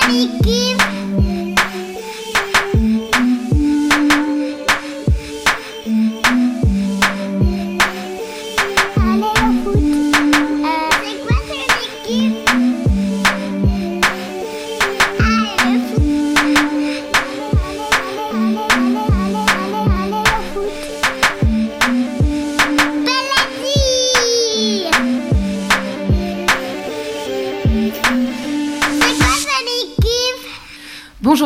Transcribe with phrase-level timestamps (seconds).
[0.00, 0.91] Bonjour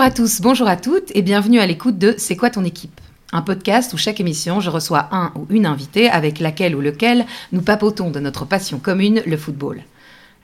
[0.06, 3.00] à tous, bonjour à toutes et bienvenue à l'écoute de C'est quoi ton équipe?
[3.32, 7.26] Un podcast où chaque émission, je reçois un ou une invitée avec laquelle ou lequel
[7.50, 9.82] nous papotons de notre passion commune, le football.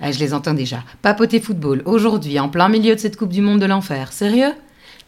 [0.01, 0.83] Ah, je les entends déjà.
[1.01, 4.13] Papoter football, aujourd'hui, en plein milieu de cette Coupe du Monde de l'enfer.
[4.13, 4.53] Sérieux?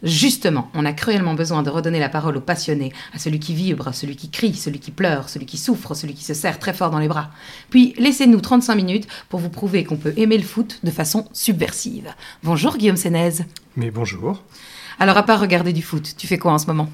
[0.03, 3.93] Justement, on a cruellement besoin de redonner la parole aux passionnés, à celui qui vibre,
[3.93, 6.91] celui qui crie, celui qui pleure, celui qui souffre, celui qui se serre très fort
[6.91, 7.31] dans les bras.
[7.69, 12.13] Puis, laissez-nous 35 minutes pour vous prouver qu'on peut aimer le foot de façon subversive.
[12.43, 13.45] Bonjour Guillaume Sénez.
[13.75, 14.41] Mais bonjour.
[14.99, 16.89] Alors, à part regarder du foot, tu fais quoi en ce moment?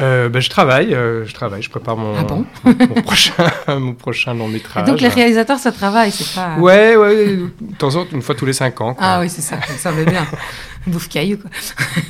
[0.00, 3.32] Euh, ben, je travaille, euh, je travaille, je prépare mon, Ah bon mon prochain,
[3.68, 4.86] mon prochain long métrage.
[4.86, 6.56] Donc les réalisateurs, ça travaille, c'est pas...
[6.58, 8.94] Ouais, ouais, de temps en temps, une fois tous les cinq ans.
[8.94, 9.04] quoi.
[9.06, 10.26] Ah oui, c'est ça, ça me bien.
[10.86, 11.50] Bouffe caillou, quoi.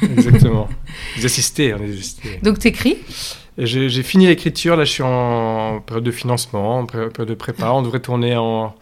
[0.02, 0.68] Exactement.
[1.16, 2.40] Les assistés, on est assistés.
[2.42, 2.98] Donc t'écris?
[3.56, 7.70] J'ai fini l'écriture, là je suis en période de financement, en période de prépa.
[7.70, 8.74] On devrait tourner en, au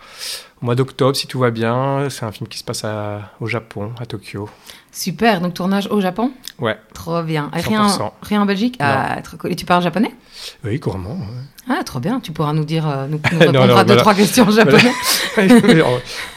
[0.62, 2.08] mois d'octobre si tout va bien.
[2.08, 4.48] C'est un film qui se passe à- au Japon, à Tokyo.
[4.94, 7.50] Super, donc tournage au Japon Ouais, Trop bien.
[7.56, 8.10] Et Rien, 100%.
[8.22, 9.52] rien en Belgique Ah, trop cool.
[9.52, 10.12] Et tu parles japonais
[10.64, 11.14] oui, couramment.
[11.14, 11.70] ouais.
[11.78, 12.20] Ah, trop bien.
[12.20, 14.92] Tu pourras nous dire, euh, nous, nous répondre non, à deux, trois questions en japonais.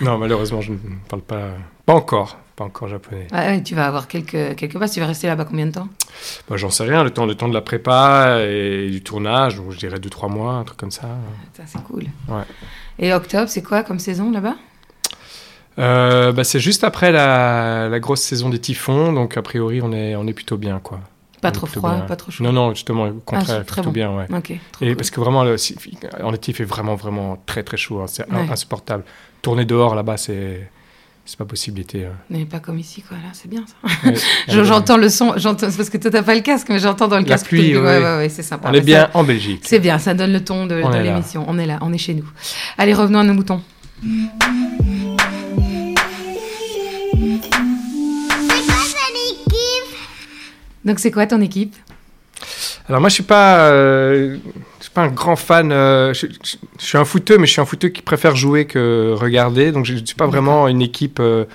[0.02, 0.78] non, malheureusement, je ne
[1.09, 1.50] parle pas,
[1.86, 3.28] pas encore, pas encore japonais.
[3.33, 4.92] Ouais, tu vas avoir quelques, quelques bases.
[4.94, 5.88] Tu vas rester là-bas combien de temps
[6.50, 9.72] Bah, J'en sais rien, le temps, le temps de la prépa et du tournage, donc
[9.72, 11.08] je dirais 2-3 mois, un truc comme ça.
[11.58, 12.03] Ça, c'est cool.
[12.30, 12.44] Ouais.
[13.00, 14.56] Et octobre, c'est quoi comme saison là-bas
[15.77, 19.91] Euh, bah, c'est juste après la, la grosse saison des typhons, donc a priori on
[19.91, 20.79] est, on est plutôt bien.
[20.81, 20.99] quoi.
[21.41, 22.01] Pas On trop froid, bien.
[22.05, 23.91] pas trop chaud Non, non, justement, au contraire, c'est très plutôt bon.
[23.91, 24.11] bien.
[24.15, 24.25] Ouais.
[24.81, 24.95] Et cool.
[24.95, 25.58] parce que vraiment, le,
[26.23, 27.99] en été, il fait vraiment, vraiment très, très chaud.
[28.02, 28.05] hein.
[28.08, 28.47] C'est Ouais.
[28.49, 29.03] insupportable.
[29.41, 30.71] Tourner dehors là-bas, c'est,
[31.25, 32.05] c'est pas possible l'été.
[32.05, 32.14] hein.
[32.31, 33.17] Mais pas comme ici, quoi.
[33.17, 33.75] Là, c'est bien ça.
[34.09, 34.15] Ouais.
[34.64, 37.17] J'entends le son, j'entends, c'est parce que toi t'as pas le casque, mais j'entends dans
[37.17, 37.47] le La casque.
[37.47, 38.30] pluie, tout- ouais, ouais.
[38.30, 38.69] c'est sympa.
[38.71, 39.61] On est bien ça- en Belgique.
[39.65, 41.43] C'est bien, ça donne le ton de, l'émission.
[41.47, 42.27] On est là, on est chez nous.
[42.77, 43.61] Allez, revenons à nos moutons.
[50.85, 51.75] Donc c'est quoi ton équipe?
[52.87, 54.37] Alors moi, je suis pas, euh,
[54.79, 55.71] je suis pas un grand fan.
[55.71, 58.65] euh, je, je- je suis un footeux, mais je suis un footeux qui préfère jouer
[58.65, 59.71] que regarder.
[59.71, 61.45] Donc je ne suis pas vraiment une équipe euh,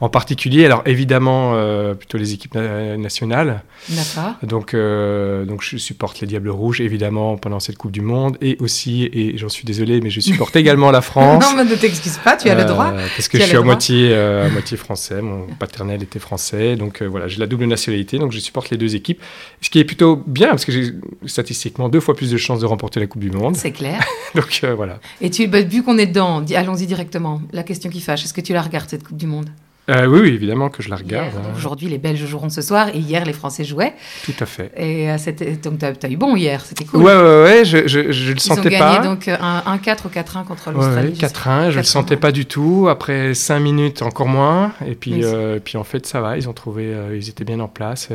[0.00, 0.64] en particulier.
[0.64, 3.62] Alors évidemment, euh, plutôt les équipes na- nationales.
[3.88, 4.34] D'accord.
[4.42, 8.56] Donc, euh, donc je supporte les Diables Rouges évidemment pendant cette Coupe du Monde et
[8.60, 11.42] aussi, et j'en suis désolé, mais je supporte également la France.
[11.44, 12.92] Non, mais ne t'excuse pas, tu as le Euh, droit.
[12.92, 15.20] Parce que Tu je suis à moitié, euh, à moitié français.
[15.22, 16.76] Mon paternel était français.
[16.76, 18.18] Donc voilà, j'ai la double nationalité.
[18.18, 19.20] Donc je supporte les deux équipes.
[19.60, 20.92] Ce qui est plutôt bien parce que j'ai
[21.26, 23.56] statistiquement deux fois plus de chances de remporter la Coupe du Monde.
[23.56, 24.02] C'est clair.
[24.34, 24.98] Donc voilà.
[25.20, 27.40] Et tu, bah, vu qu'on est dedans, allons-y directement.
[27.52, 29.48] La question qui fâche, est-ce que tu la regardes cette Coupe du Monde?
[29.90, 31.32] Euh, oui, oui, évidemment que je la regarde.
[31.36, 31.52] Hein.
[31.56, 33.92] Aujourd'hui, les Belges joueront ce soir et hier, les Français jouaient.
[34.24, 34.70] Tout à fait.
[34.76, 35.16] Et euh,
[35.62, 37.02] donc, tu as, eu bon hier, c'était cool.
[37.02, 37.64] Ouais, ouais, ouais.
[37.64, 38.98] Je, je, je le Ils ont sentais gagné pas.
[39.04, 41.08] donc euh, un, un 4 ou 4-1 contre l'Australie.
[41.08, 42.86] ouais, je sais 4-1, je le 4-1, sentais pas du tout.
[42.88, 44.72] Après 5 minutes, encore moins.
[44.86, 45.20] Et puis, Oui.
[45.24, 46.36] euh, puis en fait, ça va.
[46.36, 48.08] Ils ont trouvé, ils étaient bien en place.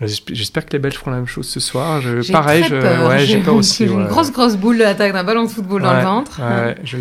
[0.00, 2.00] J'esp- J'espère que les Belges feront la même chose ce soir.
[2.00, 3.08] Je, pareil, très peur.
[3.08, 3.86] ouais, j'ai peur aussi.
[3.86, 6.40] J'ai une grosse, grosse boule de l'attaque d'un ballon de football dans le ventre.
[6.40, 6.96] Ouais, je,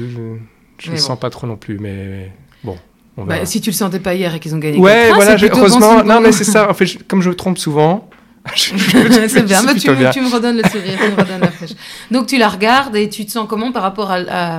[0.77, 0.97] je le bon.
[1.01, 2.31] sens pas trop non plus, mais
[2.63, 5.13] bon, on Bah, si tu le sentais pas hier et qu'ils ont gagné ouais, 4-1,
[5.15, 6.69] voilà, je- bon heureusement, non mais c'est ça.
[6.69, 8.09] En fait, je- comme je me trompe souvent,
[8.55, 10.09] c'est bien, mais tu, plutôt me- bien.
[10.11, 11.71] tu me redonnes le sourire, tu me redonnes la fraîche.
[12.11, 14.57] Donc tu la regardes et tu te sens comment par rapport à, à-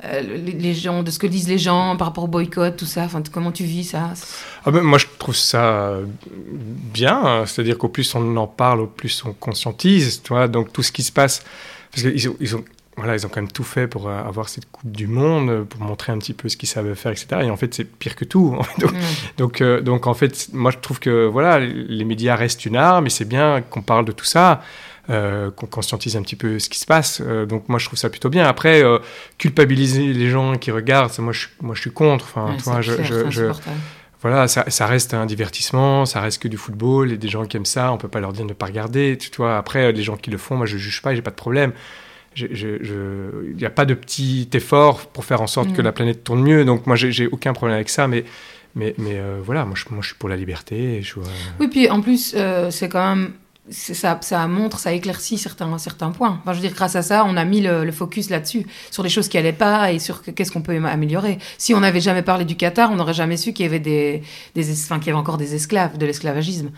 [0.00, 3.02] à les gens, de ce que disent les gens, par rapport au boycott, tout ça.
[3.02, 4.10] Enfin, comment tu vis ça?
[4.64, 6.04] Ah ben, moi, je trouve ça euh,
[6.94, 7.20] bien.
[7.24, 7.46] hein.
[7.46, 10.20] C'est-à-dire qu'au plus on en parle, au plus on conscientise.
[10.22, 11.42] Tu vois, donc tout ce qui se passe,
[11.90, 12.64] parce qu'ils ont, ils ont,
[12.98, 15.80] voilà, ils ont quand même tout fait pour euh, avoir cette Coupe du Monde, pour
[15.80, 17.26] montrer un petit peu ce qu'ils savent faire, etc.
[17.44, 18.58] Et en fait, c'est pire que tout.
[18.78, 18.96] donc, Mm.
[19.38, 23.06] donc, euh, donc, en fait, moi, je trouve que voilà, les médias restent une arme,
[23.06, 24.60] et c'est bien qu'on parle de tout ça.
[25.10, 27.22] euh, qu'on conscientise un petit peu ce qui se passe.
[27.24, 28.44] Euh, donc moi je trouve ça plutôt bien.
[28.46, 28.98] Après euh,
[29.38, 32.26] culpabiliser les gens qui regardent, ça, moi je suis moi je suis contre.
[32.26, 33.76] Enfin, Ouais, tu c'est vois, je, clair, je- c'est je- insupportable.
[34.20, 37.56] voilà, ça, ça reste un divertissement, ça reste que du football, et des gens qui
[37.56, 39.56] aiment ça, on peut pas leur dire de ne pas regarder, tu vois.
[39.56, 41.72] Après, les gens qui le font, moi je juge pas, j'ai pas de problème.
[42.42, 45.84] Il n'y a pas de petit effort pour faire en sorte que Mhm.
[45.84, 48.24] la planète tourne mieux, donc moi j'ai aucun problème avec ça, mais,
[48.74, 51.00] mais, mais euh, voilà, moi je, moi je suis pour la liberté.
[51.02, 51.22] Je, euh,
[51.60, 53.32] Oui, puis en plus, euh, c'est quand même
[53.70, 56.40] ça, ça montre, ça éclaircit certains, certains points.
[56.42, 59.08] Enfin, je veux dire, grâce à ça, on a mis le, focus là-dessus, sur les
[59.08, 61.38] choses qui allaient pas et sur qu'est-ce qu'on peut améliorer.
[61.58, 64.22] Si on n'avait jamais parlé du Qatar, on n'aurait jamais su qu'il y avait des,
[64.54, 66.70] des enfin, qu'il y avait encore des esclaves, de l'esclavagisme,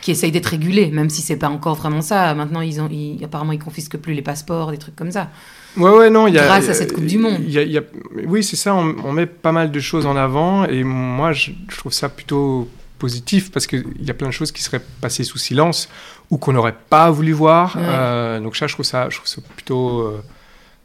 [0.00, 2.34] qui essayent d'être régulés, même si c'est pas encore vraiment ça.
[2.34, 2.88] Maintenant, ils ont,
[3.22, 5.30] apparemment, ils confisquent plus les passeports, des trucs comme ça.
[5.76, 7.40] Ouais, ouais, non, y a, grâce à cette Coupe du Monde.
[7.46, 7.80] Y
[8.26, 11.52] oui, c'est ça, on, on, met pas mal de choses en avant et moi, je,
[11.68, 12.68] je trouve ça plutôt
[12.98, 15.88] positif parce qu'il y a plein de choses qui seraient passées sous silence
[16.30, 17.76] ou qu'on n'aurait pas voulu voir.
[17.78, 20.22] Euh, donc ça, je trouve ça, je trouve ça plutôt, euh,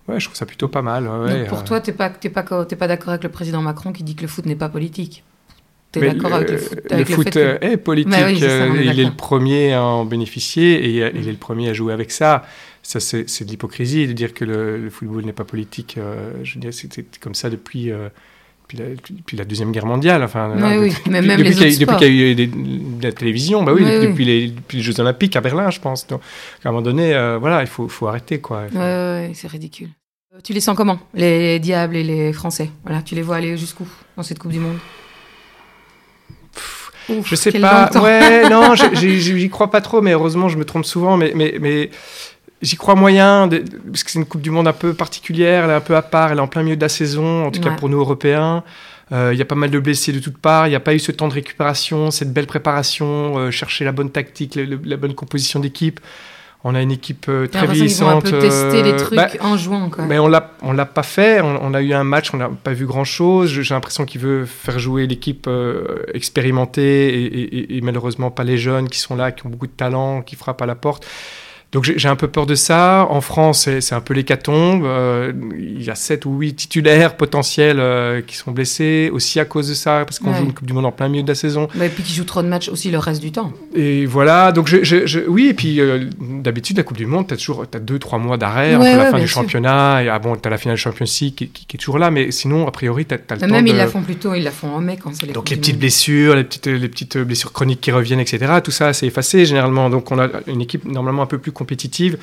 [0.08, 1.08] ouais, je trouve ça plutôt pas mal.
[1.08, 1.64] Ouais, pour euh.
[1.64, 4.22] toi, t'es pas, t'es pas, t'es pas d'accord avec le président Macron qui dit que
[4.22, 5.24] le foot n'est pas politique?
[5.92, 8.14] T'es d'accord avec le foot Le foot est politique.
[8.38, 12.12] il est le premier à en bénéficier et il est le premier à jouer avec
[12.12, 12.44] ça.
[12.82, 16.00] Ça, c'est de l'hypocrisie de dire que le, football n'est pas politique.
[16.44, 17.92] je veux dire, c'était comme ça depuis
[18.72, 20.24] depuis la, Deuxième Guerre mondiale.
[20.24, 22.50] Enfin, oui, depuis, même depuis, qu'il y, a eu des,
[23.02, 26.08] la télévision, bah oui, depuis, Les, les, Jeux Olympiques à Berlin, je pense.
[26.08, 26.22] Donc,
[26.64, 28.40] à un moment donné, euh, voilà, il faut, faut arrêter.
[28.40, 28.64] Quoi.
[28.74, 29.90] Ouais, c'est ridicule.
[30.34, 32.70] Euh, tu les sens comment, les Diables et les Français?
[32.84, 33.88] Voilà, Tu les vois aller jusqu'où
[34.18, 34.78] dans cette Coupe du Monde?
[37.10, 37.90] Ouf, Je sais pas.
[38.02, 41.18] Ouais, non, j'y crois pas trop, mais heureusement, je me trompe souvent.
[41.18, 41.90] Mais, mais, mais
[42.64, 43.50] J'y crois moyen,
[43.88, 46.02] parce que c'est une Coupe du Monde un peu particulière, elle est un peu à
[46.02, 48.64] part, elle est en plein milieu de la saison, en tout cas pour nous Européens.
[49.12, 50.96] Euh, il y a pas mal de blessés de toutes parts, il n'y a pas
[50.96, 55.14] eu ce temps de récupération, cette belle préparation, euh, chercher la bonne tactique, la, bonne
[55.14, 56.00] composition d'équipe.
[56.64, 58.08] On a une équipe euh, très vieillissante.
[58.08, 59.90] On a un peu testé les trucs bah, en jouant.
[59.90, 60.06] Quoi.
[60.06, 61.42] Mais on l'a, on l'a pas fait.
[61.42, 63.52] On, a eu un match, on n'a pas vu grand chose.
[63.52, 65.50] J'ai l'impression qu'il veut faire jouer l'équipe
[66.14, 69.74] expérimentée et, et, et, malheureusement pas les jeunes qui sont là, qui ont beaucoup de
[69.74, 71.06] talent, qui frappent à la porte.
[71.74, 73.08] Donc j'ai un peu peur de ça.
[73.10, 74.86] En France, c'est un peu l'hécatombe.
[74.86, 79.46] Euh, il y a 7 ou 8 titulaires potentiels euh, qui sont blessés, aussi à
[79.46, 81.36] cause de ça, parce qu'on joue une Coupe du Monde en plein milieu de la
[81.36, 81.68] saison.
[81.82, 83.52] et puis qui jouent trop de matchs aussi le reste du temps.
[83.76, 87.34] Et voilà, donc je, je, oui, et puis euh, d'habitude, la Coupe du Monde, tu
[87.34, 90.52] as toujours 2-3 mois d'arrêt entre la fin du championnat, et ah bon, tu as
[90.52, 93.18] la finale Champions League qui, qui, est toujours là, mais sinon, a priori, tu as,
[93.18, 93.48] le temps.
[93.48, 95.58] Même ils la font plutôt, ils la font en mai quand c'est les Donc les
[95.58, 99.46] petites blessures, les petites, les petites blessures chroniques qui reviennent, etc., tout ça, c'est effacé
[99.46, 99.90] généralement.
[99.90, 102.18] Donc on a une équipe normalement un peu plus compétitive.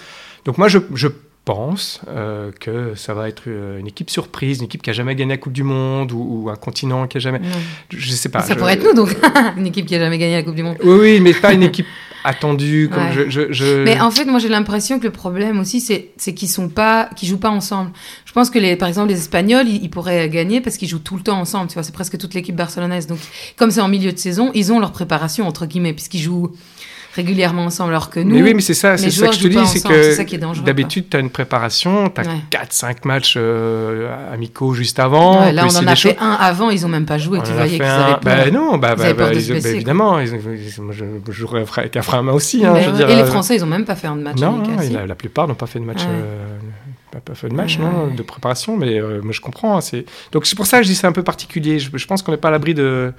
[0.44, 1.08] Donc moi, je, je
[1.46, 5.14] pense euh, que ça va être euh, une équipe surprise, une équipe qui a jamais
[5.16, 7.40] gagné la Coupe du Monde ou, un continent qui a jamais.
[7.88, 8.42] Je Je sais pas.
[8.42, 9.16] Ça pourrait être nous donc,
[9.56, 10.76] une équipe qui a jamais gagné la Coupe du Monde.
[10.84, 11.86] Oui, oui, mais pas une équipe
[12.24, 12.90] attendue.
[12.92, 16.34] Comme je, je, Mais en fait, moi j'ai l'impression que le problème aussi, c'est, c'est
[16.34, 17.92] qu'ils sont pas, qu'ils jouent pas ensemble.
[18.26, 20.98] Je pense que les, par exemple, les Espagnols, ils, ils pourraient gagner parce qu'ils jouent
[20.98, 21.68] tout le temps ensemble.
[21.68, 23.06] Tu vois, c'est presque toute l'équipe barcelonaise.
[23.06, 23.18] Donc,
[23.56, 26.52] comme c'est en milieu de saison, ils ont leur préparation entre guillemets puisqu'ils jouent
[27.14, 28.36] régulièrement ensemble, alors que nous.
[28.36, 31.16] Mais oui, mais c'est ça, c'est ça que je te dis, c'est que d'habitude, tu
[31.16, 35.50] as une préparation, tu as 4-5 matchs euh, amicaux juste avant.
[35.50, 37.82] là, on en a fait un avant, ils n'ont même pas joué, tu voyais qu'ils
[37.82, 38.20] avaient peur.
[38.22, 42.64] Bah, non, bah, bah, bah, évidemment, ils, je, jouerais avec un frein à main aussi.
[42.64, 44.38] Hein, je veux dire, et les euh, Français, ils n'ont même pas fait un match.
[44.38, 44.62] Non,
[44.92, 46.02] la, la, plupart n'ont pas fait de match.
[46.06, 46.58] Euh,
[47.10, 49.76] pas, fait de match, non, de préparation, mais moi je comprends.
[49.76, 51.78] Hein, c'est donc c'est pour ça que je dis c'est un peu particulier.
[51.78, 53.12] Je, pense qu'on n'est pas à l'abri de,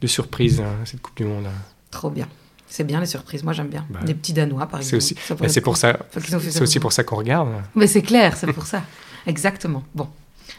[0.00, 1.46] de surprises hein, cette Coupe du Monde.
[1.90, 2.26] Trop bien.
[2.68, 3.86] C'est bien les surprises, moi j'aime bien.
[3.90, 5.02] Bah, des petits Danois par exemple.
[5.02, 7.48] C'est aussi, bah, c'est pour ça, c'est aussi pour ça qu'on regarde.
[7.74, 8.82] Mais c'est clair, c'est pour ça.
[9.26, 9.82] Exactement.
[9.94, 10.08] Bon,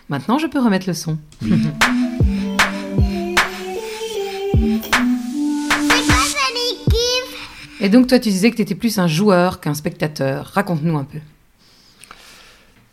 [0.10, 1.18] maintenant je peux remettre le son.
[7.82, 10.52] Et donc toi tu disais que tu étais plus un joueur qu'un spectateur.
[10.54, 11.20] Raconte-nous un peu.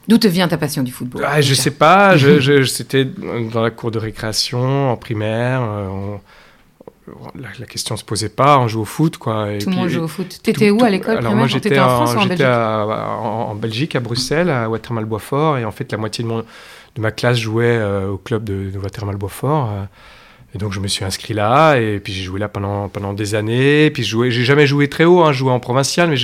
[0.08, 3.70] D'où te vient ta passion du football ah, Je sais pas, je, c'était dans la
[3.70, 5.62] cour de récréation, en primaire.
[5.62, 6.16] Euh,
[7.34, 9.48] la, la, question se posait pas, on joue au foot quoi.
[9.60, 10.40] tout le monde joue au foot.
[10.42, 14.68] T'étais où à l'école Alors moi j'étais en, en Belgique en, Belgique, à Bruxelles, à
[14.68, 18.18] Watermal Boisfort, et en fait la moitié de, mon, de ma classe jouait euh, au
[18.18, 19.70] club de, de Watermal Boisfort.
[19.70, 19.84] Euh,
[20.56, 23.34] et donc je me suis inscrit là, et puis j'ai joué là pendant, pendant des
[23.34, 23.90] années.
[23.90, 26.16] Puis j'ai jamais joué très haut, hein, je jouais en provincial, mais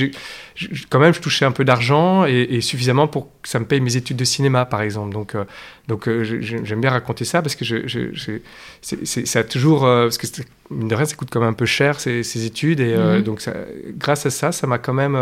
[0.88, 3.94] quand même je touchais un peu d'argent et, suffisamment pour que ça me paye mes
[3.94, 5.12] études de cinéma, par exemple.
[5.12, 5.44] Donc, euh,
[5.86, 8.40] donc euh, j'aime bien raconter ça parce que je,
[8.80, 10.26] ça a toujours, euh, parce que
[10.70, 13.22] mine de rien, ça coûte quand même un peu cher ces, études, et mm-hmm.
[13.22, 13.52] donc ça,
[13.98, 15.14] grâce à ça, ça m'a quand même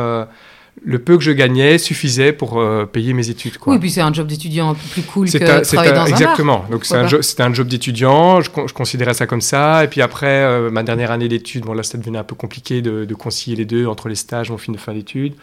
[0.83, 3.59] le peu que je gagnais suffisait pour euh, payer mes études.
[3.59, 3.75] Quoi.
[3.75, 6.65] Oui, puis c'est un job d'étudiant un plus cool que travailler dans un Exactement.
[6.71, 9.85] Donc c'est un, un, job d'étudiant, je, considérais ça comme ça.
[9.85, 12.81] Et puis après, euh, ma dernière année d'études, bon là, ça devenait un peu compliqué
[12.81, 15.35] de, concilier les deux entre les stages, mon fin de fin d'études.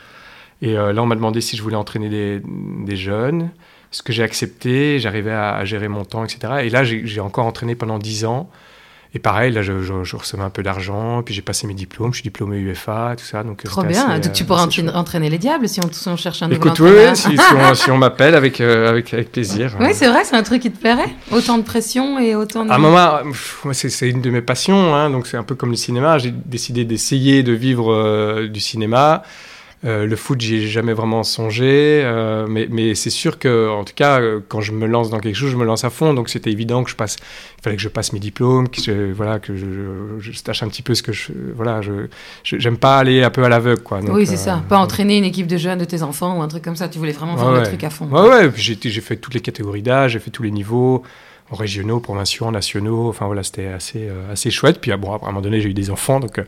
[0.64, 2.42] Et euh, là, on m'a demandé si je voulais entraîner des,
[2.86, 3.52] des jeunes,
[3.92, 5.00] ce que j'ai accepté.
[5.00, 6.40] J'arrivais à, à, gérer mon temps, etc.
[6.64, 8.50] Et là, j'ai encore entraîné pendant dix ans.
[9.14, 12.12] Et pareil, là, je, je, je recevais un peu d'argent, puis j'ai passé mes diplômes,
[12.12, 13.44] je suis diplômé UFA, tout ça.
[13.44, 14.10] Donc, Trop c'était bien.
[14.10, 16.68] assez, donc tu euh, pourras entraîner, les diables si on, si on cherche un nouvel
[16.68, 19.76] Écoute, oui, si, si on, si on m'appelle avec, euh, avec, avec plaisir.
[19.80, 22.70] Oui, c'est vrai, c'est un truc qui te plairait Autant de pression et autant de...
[22.72, 23.20] À un moment,
[23.72, 26.18] c'est c'est une de mes passions, hein, donc c'est un peu comme le cinéma.
[26.18, 29.24] J'ai décidé d'essayer de vivre euh, du cinéma.
[29.86, 33.84] Euh, le foot, j'y ai jamais vraiment songé, euh, mais, mais c'est sûr que, en
[33.84, 36.16] tout cas, euh, quand je me lance dans quelque chose, je me lance à fond.
[36.16, 37.18] Donc c'était évident que je passe,
[37.60, 39.68] il fallait que je passe mes diplômes, que je, voilà, que je,
[40.20, 42.08] je, je tâche un petit peu ce que je, voilà, je,
[42.44, 44.02] j'aime pas aller un peu à l'aveugle, quoi.
[44.02, 44.64] Donc, oui, c'est euh, ça.
[44.68, 46.90] Pas entraîner une équipe de jeunes de tes enfants ou un truc comme ça.
[46.90, 47.68] Tu voulais vraiment faire Ouais, le ouais.
[47.68, 48.08] truc à fond.
[48.08, 51.04] Ouais, ouais, puis j'ai fait toutes les catégories d'âge, j'ai fait tous les niveaux,
[51.52, 54.82] régionaux, provinciaux, nationaux, enfin voilà, c'était assez, euh, assez chouette.
[54.82, 56.44] Puis ah, bon, à un moment donné, j'ai eu des enfants, donc euh,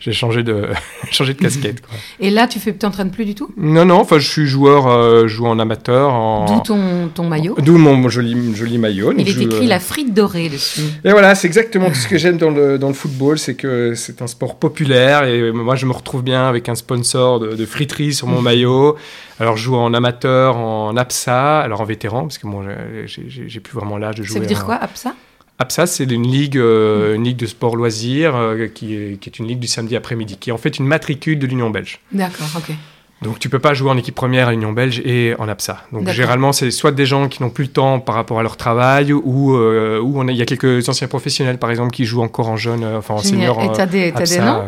[0.00, 0.68] j'ai changé de,
[1.10, 1.80] changé de casquette.
[1.80, 1.94] Quoi.
[2.20, 3.50] Et là, tu fais, t'entraînes plus du tout?
[3.56, 6.12] Non, non, enfin, je suis joueur, euh, je joue en amateur.
[6.12, 6.44] En...
[6.46, 7.56] D'où ton, ton maillot?
[7.58, 9.12] D'où mon, joli, joli maillot.
[9.16, 10.82] Il est je- écrit la frite dorée dessus.
[11.04, 14.20] Et voilà, c'est exactement ce que j'aime dans le, dans le football, c'est que c'est
[14.22, 18.12] un sport populaire et moi je me retrouve bien avec un sponsor de, de friterie
[18.14, 18.96] sur mon maillot.
[19.40, 22.64] Alors je joue en amateur, en APSA, alors en vétéran, parce que moi
[23.06, 24.34] j'ai- j'ai j'ai plus vraiment l'âge de jouer.
[24.34, 25.14] Ça veut dire en- quoi, APSA
[25.58, 29.38] APSA, c'est une ligue, euh, une ligue de sport loisirs euh, qui, est, qui est
[29.38, 32.00] une ligue du samedi après-midi, qui est en fait une matricule de l'Union belge.
[32.12, 32.74] D'accord, ok.
[33.22, 35.84] Donc tu peux pas jouer en équipe première à l'Union belge et en APSA.
[35.92, 38.56] Donc généralement c'est soit des gens qui n'ont plus le temps par rapport à leur
[38.58, 42.04] travail ou euh, ou on a- il y a quelques anciens professionnels par exemple qui
[42.04, 43.54] jouent encore en jeune, enfin en Génial.
[43.54, 43.62] senior.
[43.62, 44.64] Et t'as des, noms?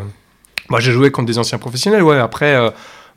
[0.69, 2.17] Moi j'ai joué contre des anciens professionnels, ouais.
[2.17, 2.55] Après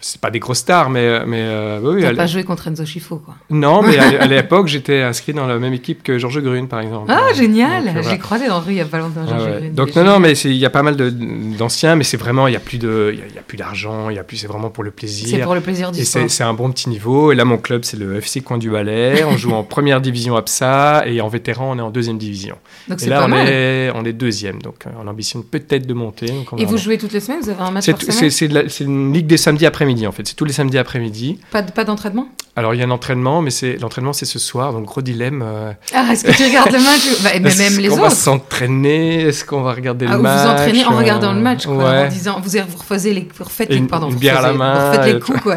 [0.00, 2.00] c'est pas des grosses stars, mais mais euh, oui.
[2.02, 3.35] T'as pas joué contre Enzo Schifo, quoi.
[3.50, 6.80] Non, mais à, à l'époque j'étais inscrit dans la même équipe que Georges Grune par
[6.80, 7.07] exemple.
[7.12, 8.11] Ah, Euh, génial donc, euh, voilà.
[8.11, 9.21] J'ai croisé dans la rue il y a pas longtemps.
[9.25, 9.59] Ah Georges ouais.
[9.61, 9.75] Grune.
[9.75, 12.52] Donc non, non, mais c'est- il y a pas mal d'anciens, mais c'est vraiment, il
[12.54, 15.45] y a plus il y a, y a d'argent, c'est vraiment pour le C'est plaisir.
[15.45, 17.33] pour le plaisir du Et c'est c'est un bon petit niveau.
[17.33, 19.25] Et là, mon club, c'est le FC Coin du Valais.
[19.25, 22.57] On joue en première division APSA et en vétéran, on est en deuxième division.
[22.88, 23.47] Donc Et c'est là, pas on mal.
[23.49, 24.62] est, on est deuxième.
[24.62, 26.26] Donc, euh, on ambitionne peut-être de monter.
[26.26, 28.85] donc Et vous jouez toutes les semaines Vous avez un match C'est c'est- c'est c'est
[28.85, 30.26] une ligue des samedis après-midi, en fait.
[30.26, 31.38] C'est tous les samedis après-midi.
[31.50, 32.28] Pas, de- pas d'entraînement?
[32.56, 34.73] Alors, il y a un entraînement, mais c'est l'entraînement, c'est ce soir.
[34.73, 35.40] Donc, gros dilemme.
[35.47, 38.06] euh, Ah, est-ce que tu regardes le match bah, Mais est-ce même les qu'on va
[38.09, 39.23] autres s'entraîner?
[39.23, 41.76] Est-ce qu'on va regarder Ah, le match vous entraînez en euh, regardant le match, quoi,
[41.76, 42.06] ouais.
[42.06, 44.38] en disant, vous, vous refaites les, vous refaites Et les, une- pardon, une vous bière
[44.38, 45.56] à la refaites- main, vous refaites les et coups, quoi.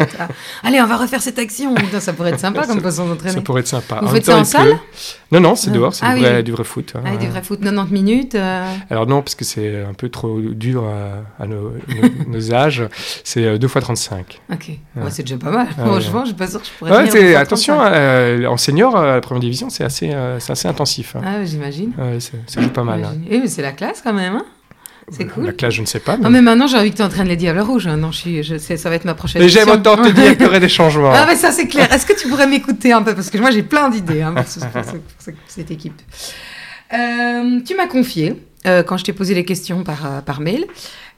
[0.63, 1.73] Allez, on va refaire cette action.
[1.99, 3.41] Ça pourrait être sympa comme façon Ça d'entraîner.
[3.41, 3.99] pourrait être sympa.
[4.01, 4.79] Vous En faites même ça temps, en salle?
[5.31, 6.43] Non, non, c'est dehors, c'est Ah du, oui, vrai, oui.
[6.43, 6.93] du vrai foot.
[6.95, 7.01] hein.
[7.05, 8.35] Ah, du vrai foot, 90 minutes.
[8.35, 12.53] euh, Alors non, parce que c'est un peu trop dur à, à nos, nos- nos
[12.53, 12.83] âges.
[13.23, 14.22] C'est euh, 2 fois 35.
[14.51, 15.03] Ok, Ouais.
[15.03, 15.67] Ouais, c'est déjà pas mal.
[15.67, 17.95] Ouais, Franchement, je suis pas sûr que je pourrais tenir attention, 35.
[17.95, 21.15] euh, en senior, euh, la première division, c'est assez, euh, assez intensif.
[21.15, 21.21] hein.
[21.25, 21.91] Ah, j'imagine.
[22.47, 23.03] Ça joue pas mal.
[23.03, 23.15] hein.
[23.29, 24.35] Eh, mais c'est la classe quand même.
[24.35, 24.45] Hein
[25.11, 25.47] c'est cool.
[25.47, 26.15] La classe, je ne sais pas.
[26.15, 27.87] Mais, Ah, mais maintenant, j'ai envie que tu entraînes les Diables Rouges.
[27.87, 27.97] hein.
[27.97, 30.31] Non, je suis, je sais, ça va être ma prochaine mais j'aime autant te dire
[30.37, 31.11] qu'il y aurait des changements.
[31.13, 31.91] Ah, mais ça, c'est clair.
[31.91, 33.13] Est-ce que tu pourrais m'écouter un peu?
[33.13, 36.01] Parce que moi, j'ai plein d'idées hein, pour, ce- pour ce- pour ce- cette équipe.
[36.93, 40.65] Euh, tu m'as confié, euh, quand je t'ai posé les questions par, par mail,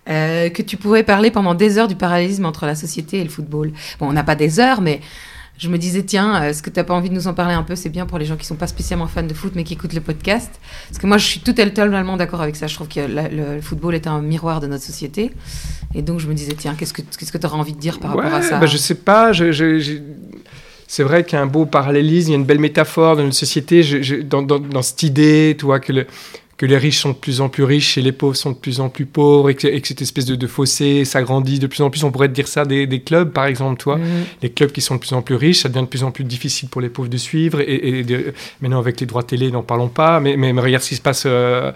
[0.09, 3.29] euh, que tu pourrais parler pendant des heures du parallélisme entre la société et le
[3.29, 3.71] football.
[3.99, 5.01] Bon, on n'a pas des heures, mais
[5.57, 7.53] je me disais, tiens, euh, est-ce que tu n'as pas envie de nous en parler
[7.53, 7.75] un peu?
[7.75, 9.93] C'est bien pour les gens qui sont pas spécialement fans de foot, mais qui écoutent
[9.93, 10.51] le podcast.
[10.89, 12.67] Parce que moi, je suis tout à totalement d'accord avec ça.
[12.67, 15.31] Je trouve que la- le, football est un miroir de notre société.
[15.93, 18.33] Et donc, je me disais, tiens, qu'est-ce que tu auras envie de dire par rapport
[18.33, 18.57] à ça?
[18.59, 19.31] bah, je sais pas.
[19.31, 19.93] je- je- je-
[20.87, 23.23] C'est vrai qu'il y a un beau parallélisme, il y a une belle métaphore dans
[23.23, 23.81] notre société,
[24.23, 26.05] dans- dans cette idée, tu vois, que, le-
[26.57, 28.79] que les riches sont de plus en plus riches et les pauvres sont de plus
[28.79, 31.81] en plus pauvres, et que, et que cette espèce de, de fossé s'agrandit de plus
[31.81, 32.03] en plus.
[32.05, 33.97] On pourrait dire ça des, des clubs, par exemple, toi.
[33.97, 34.05] Mhm.
[34.41, 36.23] Les clubs qui sont de plus en plus riches, ça devient de plus en plus
[36.23, 37.59] difficile pour les pauvres de suivre.
[37.59, 40.21] Et, et de- maintenant, avec les droits télé, n'en parlons pas.
[40.21, 41.73] Mais, mais, mais regarde ce qui se passe euh,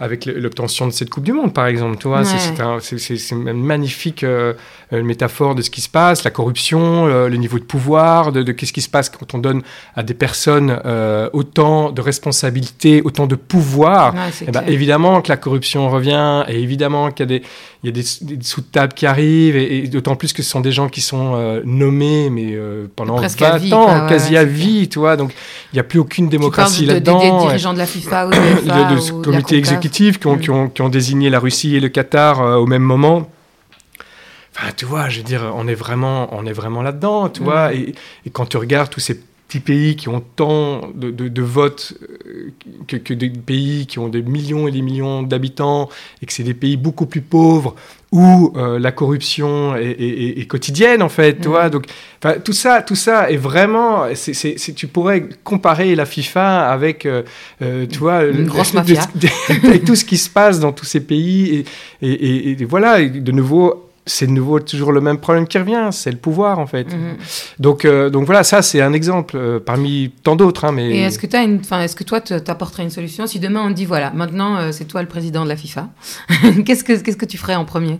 [0.00, 1.96] avec l'obtention de cette Coupe du Monde, par exemple.
[1.98, 2.78] Tu vois, c'est- Ouais.
[2.80, 4.52] c'est un- une magnifique euh,
[4.92, 8.42] euh, métaphore de ce qui se passe, la corruption, euh, le niveau de pouvoir, de,
[8.42, 9.62] de qu'est-ce qui se passe quand on donne
[9.96, 14.14] à des personnes euh, autant de responsabilités, autant de pouvoir.
[14.14, 17.42] Ouais, Eh ben, évidemment que la corruption revient, et évidemment qu'il y a des,
[17.82, 20.42] il y a des, des sous de table qui arrivent, et, et d'autant plus que
[20.42, 23.72] ce sont des gens qui sont euh, nommés, mais euh, pendant Presque à 20 vie,
[23.72, 25.16] ans, quoi, ouais, quasi à vie, tu vois.
[25.16, 25.32] Donc,
[25.72, 27.18] il n'y a plus aucune démocratie de- de- là-dedans.
[27.40, 30.26] des dirigeants de la FIFA ou de de, de ce ou la comité exécutif qui
[30.26, 30.40] ont, Mm.
[30.40, 33.30] qui, ont, qui ont désigné la Russie et le Qatar euh, au même moment.
[34.56, 37.44] Enfin, tu vois, je veux dire, on est vraiment, on est vraiment là-dedans, tu Mm.
[37.44, 37.74] vois.
[37.74, 37.94] Et,
[38.26, 41.94] et quand tu regardes tous ces petits pays qui ont tant de, de, de votes
[42.26, 42.50] euh,
[42.86, 45.88] que, que des pays qui ont des millions et des millions d'habitants
[46.22, 47.74] et que c'est des pays beaucoup plus pauvres
[48.12, 51.50] où euh, la corruption est, est- est- est quotidienne en fait, tu Mm.
[51.50, 51.70] vois.
[51.70, 51.86] Donc,
[52.22, 54.04] enfin, tout ça, tout ça est vraiment.
[54.76, 57.22] tu pourrais comparer la FIFA avec, euh,
[57.90, 59.02] tu vois, Une grosse mafia.
[59.14, 61.64] de- avec tout ce qui se passe dans tous ces pays
[62.02, 62.12] et, et,
[62.50, 63.02] et- et voilà.
[63.06, 66.66] de nouveau, c'est de nouveau toujours le même problème qui revient, c'est le pouvoir en
[66.66, 66.84] fait.
[66.84, 67.16] Mhm.
[67.58, 70.64] Donc, euh, donc voilà, ça c'est un exemple euh, parmi tant d'autres.
[70.64, 73.26] hein, mais Et est-ce que, t'as une, enfin, est-ce que toi, tu t'apporterais une solution
[73.26, 75.88] Si demain on te dit, voilà, maintenant euh, c'est toi le président de la FIFA,
[76.66, 77.98] qu'est-ce, que, qu'est-ce que tu ferais en premier?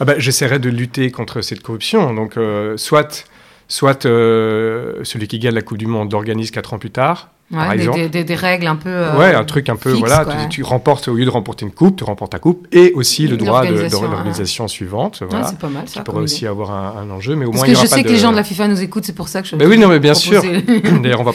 [0.00, 2.12] Ah ben, j'essaierai de lutter contre cette corruption.
[2.14, 2.36] Donc
[2.76, 3.24] soit,
[3.68, 7.30] soit celui qui gagne la Coupe du Monde organise quatre ans plus tard.
[7.52, 7.98] Ouais, des, exemple.
[7.98, 8.88] des, des- des règles un peu.
[8.88, 11.64] euh, ouais, un truc un peu, fixe, voilà, tu, tu remportes, au lieu de remporter
[11.66, 15.26] une coupe, tu remportes ta coupe, et aussi le droit de, de L'organisation, suivante, Ouais,
[15.30, 16.00] voilà, c'est pas mal qui ça.
[16.00, 16.46] pourrait comme aussi idée.
[16.46, 18.02] avoir un, un enjeu, mais au Parce moins que il y je aura pas sais
[18.02, 19.56] que de- les gens de la FIFA nous écoutent, c'est pour ça que je.
[19.56, 20.42] Ben oui, non, mais bien sûr.
[21.02, 21.32] D'ailleurs, on va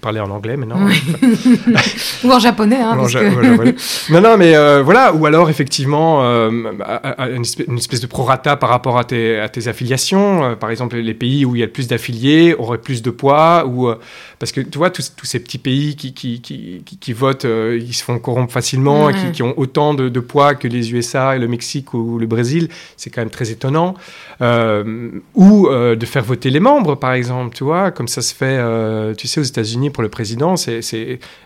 [0.00, 0.78] parler en anglais maintenant.
[0.80, 1.02] Oui.
[2.24, 3.74] Ou en japonais, hein, Non, parce ja- que- ouais, japonais.
[4.10, 8.98] non, non, mais euh, voilà, ou alors effectivement euh, une, espèce, de prorata par rapport
[8.98, 10.44] à tes, à tes affiliations.
[10.44, 13.10] Euh, par exemple, les pays où il y a le plus d'affiliés auraient plus de
[13.10, 13.90] poids, ou
[14.38, 18.04] parce que tu vois tous, tous ces petits pays qui, qui, qui, votent, ils se
[18.04, 21.48] font corrompre facilement, et qui, ont autant de, de poids que les USA et le
[21.48, 23.94] Mexique ou le Brésil, c'est quand même très étonnant.
[24.40, 28.60] Ou de faire voter les membres, par exemple, tu vois, comme ça se fait,
[29.16, 30.80] tu sais, aux États-Unis pour le président, c'est,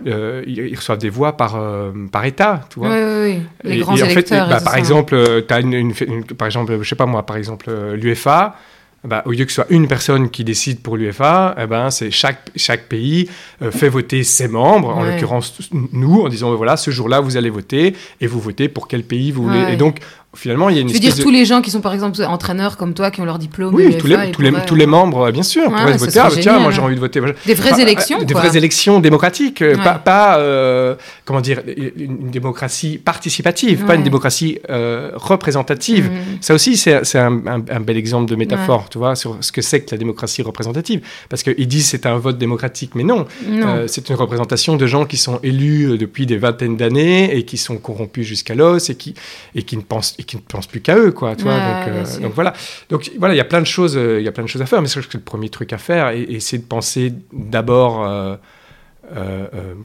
[0.06, 2.96] euh, ils, reçoivent des voix par, euh, par État, tu Oui, vois.
[2.96, 3.02] oui,
[3.36, 3.42] oui.
[3.64, 4.48] Les Et- grands et en fait, électeurs.
[4.48, 4.78] bah, par ça.
[4.78, 7.96] exemple, euh, t'as une, une- une- par exemple, je sais pas moi, par exemple, euh,
[7.96, 8.56] l'UFA.
[9.02, 12.10] Bah, au lieu que ce soit une personne qui décide pour l'UFA, eh ben, c'est
[12.10, 13.30] chaque, chaque pays
[13.62, 15.12] euh, fait voter ses membres, en Ouais.
[15.12, 19.02] l'occurrence nous, en disant voilà, ce jour-là, vous allez voter et vous votez pour quel
[19.02, 19.62] pays vous voulez.
[19.64, 19.72] Ouais.
[19.72, 20.00] Et donc,
[20.36, 21.92] finalement, il y a une Tu veux dire de- tous les gens qui sont par
[21.92, 24.86] exemple entraîneurs comme toi, qui ont leur diplôme oui, tous les, tous, les, tous les
[24.86, 26.18] membres, euh, bien sûr, Ouais, pourraient voter.
[26.20, 27.20] Ah, bah, tiens, moi j'ai envie de voter.
[27.46, 28.42] Des vraies Enfin, élections, euh, Des quoi.
[28.42, 29.82] vraies élections démocratiques, euh, Ouais.
[29.82, 30.94] pas, pas euh,
[31.24, 36.10] comment dire, une démocratie participative, pas une démocratie euh, représentative.
[36.10, 36.29] Mhm.
[36.40, 39.52] Ça aussi, c'est c'est un, un- un bel exemple de métaphore, tu vois, sur ce
[39.52, 41.00] que c'est que la démocratie représentative.
[41.28, 43.66] Parce qu'ils disent c'est un vote démocratique, mais non, Non.
[43.68, 47.44] Euh, c'est une représentation de gens qui sont élus euh, depuis des vingtaines d'années et
[47.44, 49.14] qui sont corrompus jusqu'à l'os et qui,
[49.54, 51.54] et, qui ne pensent, et qui ne pensent plus qu'à eux, quoi, tu vois.
[51.54, 52.52] Donc, euh, donc voilà.
[52.88, 54.66] Donc voilà, il y a plein de choses, il y a plein de choses à
[54.66, 58.06] faire, mais c'est que le premier truc à faire, et, et c'est de penser d'abord.
[58.06, 58.36] euh,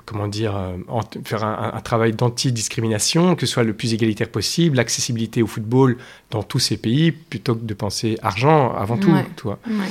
[0.05, 4.77] comment dire, euh, en- faire un, travail d'anti-discrimination, que ce soit le plus égalitaire possible,
[4.77, 5.97] l'accessibilité au football
[6.31, 9.25] dans tous ces pays, plutôt que de penser argent avant tout, Ouais.
[9.67, 9.85] Ouais.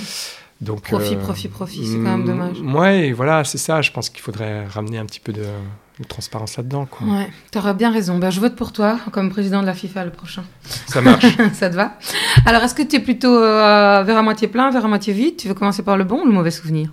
[0.60, 2.60] Donc, Profit, profit, profit, c'est quand même mm, dommage.
[2.62, 3.82] Ouais, voilà, c'est ça.
[3.82, 6.86] Je pense qu'il faudrait ramener un petit peu de, de transparence là-dedans.
[6.86, 7.06] quoi.
[7.06, 8.18] Ouais, t'auras bien raison.
[8.18, 10.44] Ben, je vote pour toi comme président de la FIFA le prochain.
[10.86, 11.26] Ça marche.
[11.54, 11.98] Ça te va?
[12.46, 15.36] Alors, est-ce que tu es plutôt euh, vers à moitié plein, vers à moitié vide?
[15.36, 16.90] Tu veux commencer par le bon ou le mauvais souvenir?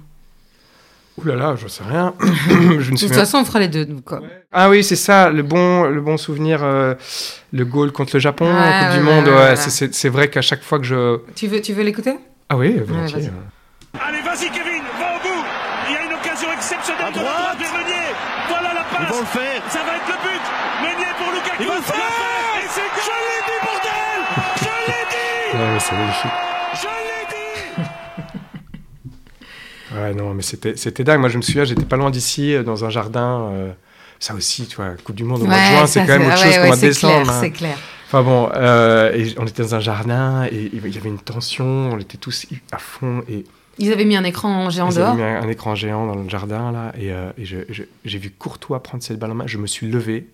[1.18, 2.14] Ouh là là, je sais rien.
[2.22, 3.86] je ne De toute façon, on fera les deux.
[4.06, 4.22] quoi.
[4.52, 6.96] Ah oui, c'est ça, le bon, le bon souvenir, euh,
[7.52, 9.28] le goal contre le Japon en Ouais, Coupe du ouais, Monde.
[9.28, 9.56] ouais, ouais, ouais.
[9.92, 11.20] c'est- vrai qu'à chaque fois que je.
[11.36, 12.16] Tu veux, tu veux l'écouter?
[12.50, 13.20] Ah oui, volontiers.
[13.22, 13.32] vas-y.
[14.00, 15.44] Allez, vas-y Kevin, va au bout
[15.90, 17.58] Il y a une occasion exceptionnelle À de la droite.
[17.60, 18.08] vers Meunier
[18.48, 19.62] Voilà la Ils passe vont le faire.
[19.70, 20.46] Ça va être le but
[20.82, 21.96] Meunier pour Lukaku Il va le faire.
[22.00, 24.20] la Et c'est Je l'ai dit, bordel
[24.64, 26.32] Je l'ai dit ouais, c'est magnifique.
[29.96, 31.20] Ouais, non, mais c'était dingue.
[31.20, 33.50] Moi, je me souviens, j'étais pas loin d'ici, euh, dans un jardin.
[33.52, 33.72] euh,
[34.20, 36.38] ça aussi, tu vois, Coupe du Monde au mois de juin, c'est quand même autre
[36.38, 37.22] chose ouais, qu'au ouais, mois de c'est décembre.
[37.24, 37.40] clair, hein.
[37.42, 37.78] c'est clair.
[38.08, 41.66] Enfin bon, euh, et on était dans un jardin et il y avait une tension,
[41.94, 43.46] on était tous à fond et
[43.80, 46.28] Ils avaient mis un écran géant ils avaient mis un, un écran géant dans le
[46.30, 47.32] jardin là et, euh,
[48.06, 50.28] j'ai vu Courtois prendre cette balle en main, je me suis levé.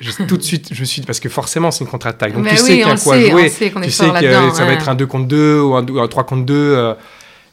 [0.00, 2.44] Je- tout de suite, je me suis dit, parce que forcément c'est une contre-attaque, donc
[2.44, 4.04] Mais tu oui, sais qu'il y a quoi sait, jouer, sait qu'on est tu sais
[4.10, 4.74] que ça va ouais.
[4.74, 6.54] être un 2 contre 2 ou un, dou- un 3 contre 2.
[6.54, 6.94] euh,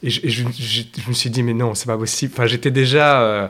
[0.03, 2.31] et je, et je- je- je me suis dit, mais non, c'est pas possible.
[2.35, 3.21] Enfin, j'étais déjà.
[3.21, 3.47] euh,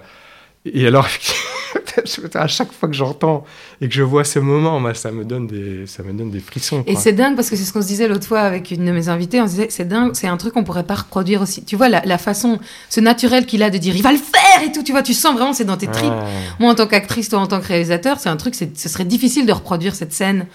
[0.66, 1.08] et alors,
[2.36, 3.44] à chaque fois que j'entends
[3.82, 6.84] et que je vois ce moment, ça me donne des, ça me donne des frissons.
[6.88, 8.92] Et c'est dingue parce que c'est ce qu'on se disait l'autre fois avec une de
[8.92, 9.40] mes invitées.
[9.42, 11.64] On se disait, c'est dingue, c'est un truc qu'on pourrait pas reproduire aussi.
[11.64, 14.64] Tu vois, la, la façon, ce naturel qu'il a de dire, il va le faire
[14.68, 16.10] et tout, tu vois, tu sens vraiment, c'est dans tes tripes.
[16.12, 16.24] Ouais.
[16.60, 19.06] Moi, en tant qu'actrice, toi, en tant que réalisateur, c'est un truc, c'est- ce serait
[19.06, 20.48] difficile de reproduire cette scène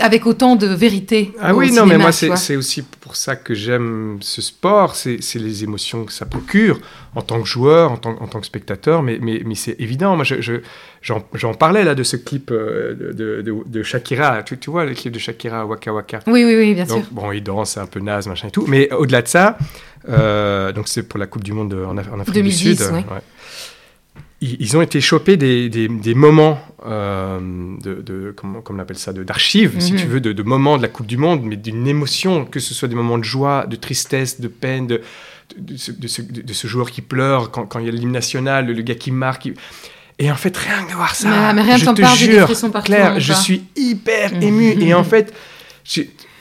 [0.00, 1.32] avec autant de vérité.
[1.40, 5.18] Ah oui, non, cinéma, mais moi, c'est aussi pour ça que j'aime ce sport, c'est
[5.34, 6.78] les émotions que ça procure
[7.14, 10.16] en tant que joueur, en tant, en tant que spectateur, mais, mais, mais c'est évident.
[10.16, 10.54] Moi, j'en je,
[11.02, 14.70] j'en- j'en parlais là de ce clip euh, de, de, de- de Shakira, tu, tu
[14.70, 16.20] vois, le clip de Shakira, Waka Waka?
[16.26, 16.96] Oui, oui, oui, bien sûr.
[16.96, 19.58] Donc, bon, il danse, c'est un peu naze, machin et tout, mais au-delà de ça,
[20.08, 22.86] euh, donc c'est pour la Coupe du Monde en, Af- en Afrique 2010, du Sud.
[22.92, 22.98] oui.
[23.10, 23.20] ouais.
[24.60, 27.38] Ils, ont été chopés des, des, des moments euh,
[27.82, 29.98] de, de comment, comment on appelle ça, de- d'archives, si Mhm.
[29.98, 32.74] tu veux, de, de moments de la Coupe du Monde, mais d'une émotion, que ce
[32.74, 35.00] soit des moments de joie, de tristesse, de peine, de,
[35.56, 35.76] de,
[36.52, 39.10] ce, joueur qui pleure quand, quand il y a l'hymne national, le, le gars qui
[39.12, 39.46] marque.
[39.46, 39.54] il-
[40.18, 42.48] Et en fait, rien que de voir ça, Mais- mais rien je te jure,
[42.84, 44.42] Claire, hein, je suis hyper Mhm.
[44.42, 44.82] ému.
[44.82, 45.32] Et en fait,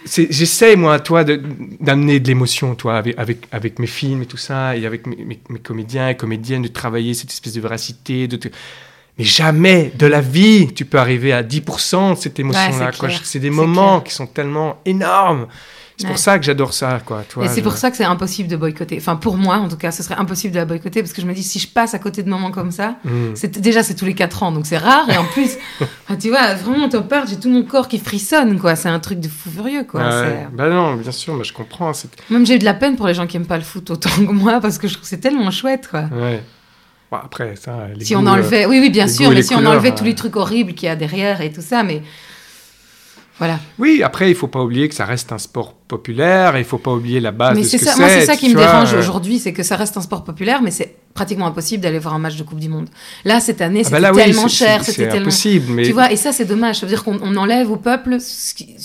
[0.05, 1.41] j'essaie, moi, toi, de-
[1.79, 5.15] d'amener de l'émotion, toi, avec, avec, avec mes films et tout ça, et avec mes,
[5.17, 8.27] mes- mes comédiens et comédiennes, de travailler cette espèce de véracité.
[8.27, 8.39] De
[9.17, 12.91] Mais jamais de la vie, tu peux arriver à 10% de cette émotion-là.
[12.91, 13.09] c'est quoi.
[13.09, 14.03] clair, C'est des moments clair.
[14.05, 15.47] qui sont tellement énormes.
[15.97, 16.09] C'est Ouais.
[16.09, 17.23] pour ça que j'adore ça, quoi.
[17.43, 18.97] Et c'est je- pour ça que c'est impossible de boycotter.
[18.99, 21.27] Enfin, pour moi, en tout cas, ce serait impossible de la boycotter parce que je
[21.27, 23.09] me dis, si je passe à côté de moments comme ça, Mm.
[23.35, 25.07] c'est déjà c'est tous les 4 ans, donc c'est rare.
[25.11, 25.51] Et en plus,
[25.81, 28.75] enfin, tu vois, vraiment, t'en parles, j'ai tout mon corps qui frissonne, quoi.
[28.75, 30.01] C'est un truc de fou furieux, quoi.
[30.01, 30.47] Ouais.
[30.51, 31.93] Bah non, bien sûr, mais je comprends.
[31.93, 33.89] c'est- Même j'ai eu de la peine pour les gens qui aiment pas le foot
[33.91, 36.05] autant que moi parce que je trouve que c'est tellement chouette, quoi.
[36.11, 36.43] Ouais.
[37.11, 39.53] Bon, après, ça, les Si goûts, on euh, enlevait, oui, oui, bien sûr, mais si
[39.53, 39.95] on enlevait euh.
[39.95, 42.01] tous les trucs horribles qu'il y a derrière et tout ça, mais
[43.39, 43.59] voilà.
[43.79, 46.55] Oui, après, il faut pas oublier que ça reste un sport populaire.
[46.55, 48.35] et Il faut pas oublier la base mais de c'est ce ça, moi, c'est ça
[48.35, 50.95] qui me vois, dérange euh, aujourd'hui, c'est que ça reste un sport populaire, mais c'est
[51.13, 52.89] pratiquement impossible d'aller voir un match de Coupe du Monde.
[53.25, 55.21] Là, cette année, ah bah oui, tellement c'est- cher, c'est- c'était tellement.
[55.27, 56.79] impossible, mais Tu vois, et ça, c'est dommage.
[56.79, 58.75] Ça veut dire qu'on on enlève au peuple ce qui.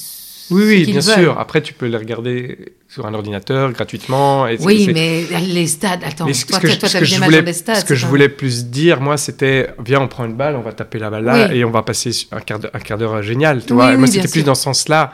[0.51, 1.15] Oui, oui, bien veulent.
[1.25, 1.39] sûr.
[1.39, 2.59] Après, tu peux les regarder
[2.89, 4.47] sur un ordinateur gratuitement.
[4.47, 7.53] Et Oui, mais les stades, attends, Mais ce toi, toi, je- toi, je voulais, des
[7.53, 7.77] stades.
[7.77, 10.73] ce que je voulais plus dire, moi, c'était viens, on prend une balle, on va
[10.73, 11.59] taper la balle là Oui.
[11.59, 13.65] et on va passer un quart d'heure, génial.
[13.65, 13.91] Tu Oui, vois.
[13.91, 14.45] oui, moi, c'était plus sûr.
[14.47, 15.13] dans ce sens-là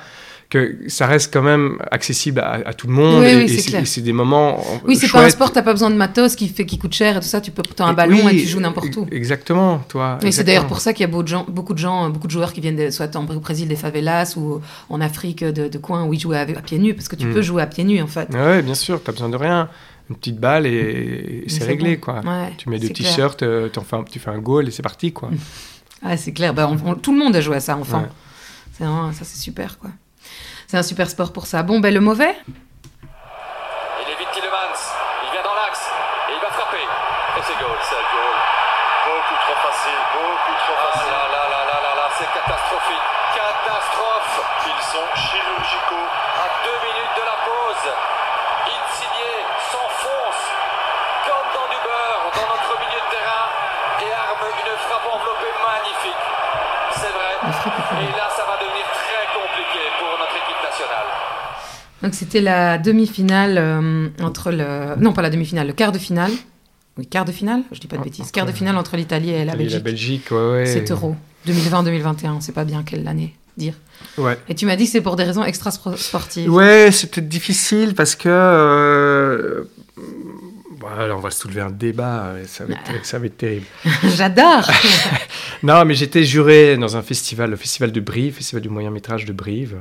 [0.55, 3.21] que ça reste quand même accessible à, à tout le monde.
[3.23, 3.45] Oui, et, oui,
[3.81, 4.63] et c'est des moments.
[4.87, 7.17] Oui, c'est pas un sport, t'as pas besoin de matos qui, fait, qui coûte cher
[7.17, 9.07] et tout ça, tu peux pourtant un ballon Oui, et tu joues n'importe où.
[9.11, 10.19] Exactement, toi.
[10.23, 12.27] Et c'est d'ailleurs pour ça qu'il y a beaucoup de gens, beaucoup de gens, beaucoup
[12.29, 15.79] de joueurs qui viennent de, soit en Brésil des favelas ou en Afrique de, de
[15.79, 17.33] coins où ils jouent à, à pieds nus, parce que tu Mm.
[17.35, 18.29] peux jouer à pieds nus en fait.
[18.33, 19.69] Ouais, bien sûr, t'as besoin de rien.
[20.11, 22.01] Une petite balle et, et Mais c'est réglé, bon.
[22.03, 22.15] quoi.
[22.21, 23.69] Ouais, Tu mets deux t-shirts, euh,
[24.11, 25.31] tu fais un goal et c'est parti, quoi.
[26.07, 28.03] Ah, c'est clair, bah, on- on- tout le monde a joué à ça enfant.
[28.03, 28.09] Ouais.
[28.77, 29.89] C'est vraiment- ça c'est super quoi.
[30.67, 31.63] C'est un super sport pour ça.
[31.63, 32.35] Bon, ben le mauvais
[34.01, 34.79] Il évite Tillemans,
[35.25, 35.91] il vient dans l'axe,
[36.29, 36.83] et il va frapper.
[37.37, 38.37] Et c'est goal, c'est un goal.
[39.05, 41.13] Beaucoup trop facile, beaucoup trop Ah facile.
[41.13, 43.05] là là là là là là, c'est catastrophique.
[43.37, 46.09] Catastrophe Ils sont chirurgicaux.
[46.41, 47.87] À deux minutes de la pause,
[48.65, 49.33] Insigné
[49.71, 50.43] s'enfonce
[51.29, 53.45] comme dans du beurre dans notre milieu de terrain
[54.01, 56.25] et arme une frappe enveloppée magnifique.
[56.97, 57.35] C'est vrai.
[57.45, 61.09] La frappe est Et là, ça va devenir très compliqué pour notre équipe nationale.
[62.05, 64.95] Donc c'était la demi-finale euh, entre le...
[65.01, 66.31] Non, pas la demi-finale, le quart de finale.
[66.99, 68.31] Oui, quart de finale, je dis pas de Ah, bêtises.
[68.31, 69.73] Quart de finale entre l'Italie et la Et Belgique.
[69.73, 70.67] La Belgique, ouais, ouais.
[70.67, 71.17] Cet euro.
[71.49, 73.75] 2020-2021, c'est pas bien quelle année dire.
[74.19, 74.37] Ouais.
[74.49, 76.53] Et tu m'as dit que c'est pour des raisons extra-sportives.
[76.53, 78.29] Ouais, c'était difficile parce que.
[78.29, 79.65] euh,
[80.79, 83.67] Voilà, on va soulever un débat, et ça va être, ça va être terrible.
[84.17, 84.71] J'adore
[85.63, 89.25] Non, mais j'étais juré dans un festival, le festival de Brive, festival du moyen métrage
[89.25, 89.77] de Brive.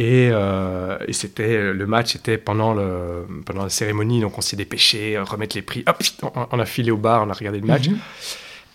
[0.00, 4.56] Et, euh, et c'était le match était pendant le pendant la cérémonie, donc on s'est
[4.56, 5.84] dépêché, remettre les prix.
[5.86, 7.88] Hop, on, on a filé au bar, on a regardé le match.
[7.88, 7.98] Mhm.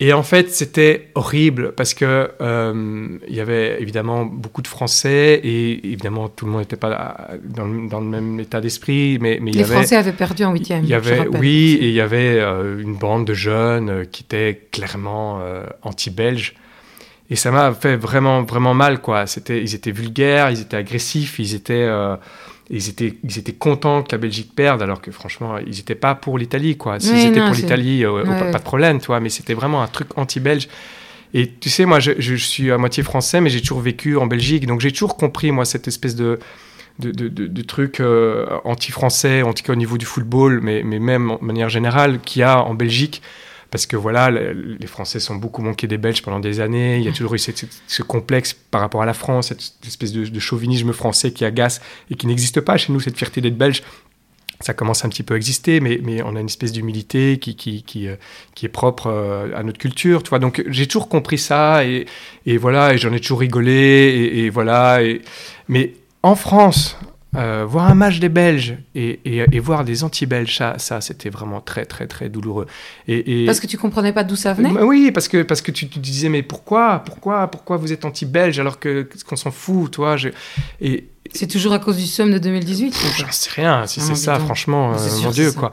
[0.01, 5.39] Et en fait, c'était horrible parce que euh, il y avait évidemment beaucoup de Français
[5.41, 9.39] et évidemment tout le monde n'était pas dans, le, dans le même état d'esprit, mais,
[9.41, 10.83] mais il y Les avait Français avaient perdu en huitième.
[10.83, 14.23] il y avait, oui, et il y avait euh, une bande de jeunes euh, qui
[14.23, 16.55] étaient clairement euh, anti-belges.
[17.29, 19.25] Et ça m'a fait vraiment, vraiment mal, quoi.
[19.25, 22.15] C'était, ils étaient vulgaires, ils étaient agressifs, ils étaient, euh,
[22.69, 26.13] ils étaient, ils étaient contents que la Belgique perde, alors que franchement, ils n'étaient pas
[26.15, 26.99] pour l'Italie, quoi.
[26.99, 28.51] S'ils Oui, étaient non, pour l'Italie, euh, Ouais, pas, ouais.
[28.51, 29.19] pas de problème, toi.
[29.19, 30.67] Mais c'était vraiment un truc anti-belge.
[31.33, 34.27] Et tu sais, moi, je, je suis à moitié français, mais j'ai toujours vécu en
[34.27, 36.39] Belgique, donc j'ai toujours compris, moi, cette espèce de
[36.99, 40.81] de, de, de, de trucs euh, anti-français, en tout cas au niveau du football, mais,
[40.83, 43.21] mais même en manière générale, qu'il y a en Belgique.
[43.75, 46.95] Parce que voilà, le- les Français sont beaucoup manqués des Belges pendant des années.
[46.97, 50.23] Il y a toujours eu ce complexe par rapport à la France, cette espèce de,
[50.23, 53.83] de chauvinisme français qui agace et qui n'existe pas chez nous, cette fierté d'être belge.
[54.61, 57.57] Ça commence un petit peu à exister, mais, mais on a une espèce d'humilité qui,
[57.57, 58.15] qui, qui, euh,
[58.55, 60.23] qui est propre euh, à notre culture.
[60.23, 62.05] Tu vois Donc j'ai toujours compris ça et,
[62.45, 63.73] et voilà, et j'en ai toujours rigolé.
[63.73, 65.03] Et, et voilà.
[65.03, 65.21] Et...
[65.67, 66.97] Mais en France,
[67.35, 71.29] euh, voir un match des Belges et, et, et voir des anti-Belges, ça, ça c'était
[71.29, 72.65] vraiment très, très, très douloureux.
[73.07, 74.71] Et, et- Parce que tu comprenais pas d'où ça venait?
[74.71, 78.05] Bah oui, parce que, parce que tu te disais, mais pourquoi, pourquoi, pourquoi vous êtes
[78.05, 80.29] anti-belge alors que qu'on s'en fout, toi je...
[80.81, 84.05] Et C'est toujours à cause du SUM de 2018 pff, j'en sais rien, si Ah,
[84.07, 84.45] c'est ça, donc.
[84.45, 85.59] franchement, euh, sûr, mon Dieu, ça.
[85.59, 85.71] quoi.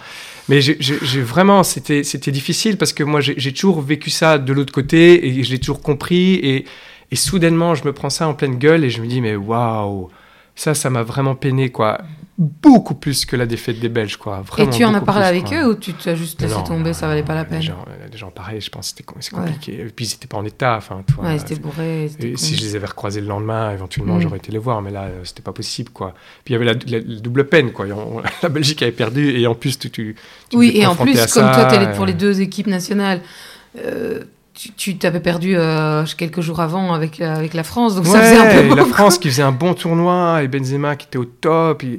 [0.49, 0.77] Mais j'ai-
[1.23, 5.43] vraiment, c'était difficile parce que moi, j'ai j'ai toujours vécu ça de l'autre côté et
[5.45, 6.35] je l'ai toujours compris.
[6.35, 6.65] Et,
[7.13, 10.09] et soudainement, je me prends ça en pleine gueule et je me dis, mais waouh,
[10.55, 11.99] ça, ça m'a vraiment peiné, quoi.
[12.39, 14.41] Beaucoup plus que la défaite des Belges, quoi.
[14.41, 15.59] Et Vraiment tu en as parlé avec quoi.
[15.63, 17.67] eux ou tu t'as juste laissé Non, tomber, non, ça valait pas la peine Les
[17.67, 19.45] gens, les gens pareil, je pense que c'était Ouais.
[19.45, 19.81] compliqué.
[19.81, 20.77] Et puis ils n'étaient pas en état.
[20.79, 22.09] Enfin, Ouais, c'était bourré.
[22.11, 22.39] c'était et con.
[22.39, 24.23] si je les avais recroisés le lendemain, éventuellement, Mm.
[24.23, 26.15] j'aurais été les voir, mais là, euh, c'était pas possible, quoi.
[26.45, 27.87] Puis il y avait la, la- la double peine, quoi.
[27.87, 30.17] Et on- la Belgique avait perdu, et en plus, tu, tu,
[30.49, 33.21] tu Oui, et en plus, comme ça, toi, t'es pour les deux équipes nationales,
[33.79, 34.21] euh,
[34.55, 38.37] tu- t'avais perdu euh, quelques jours avant avec, la- avec la France, donc ça faisait
[38.37, 38.85] un peu la.
[38.93, 41.99] France qui faisait un bon tournoi, et Benzema qui était au top, et,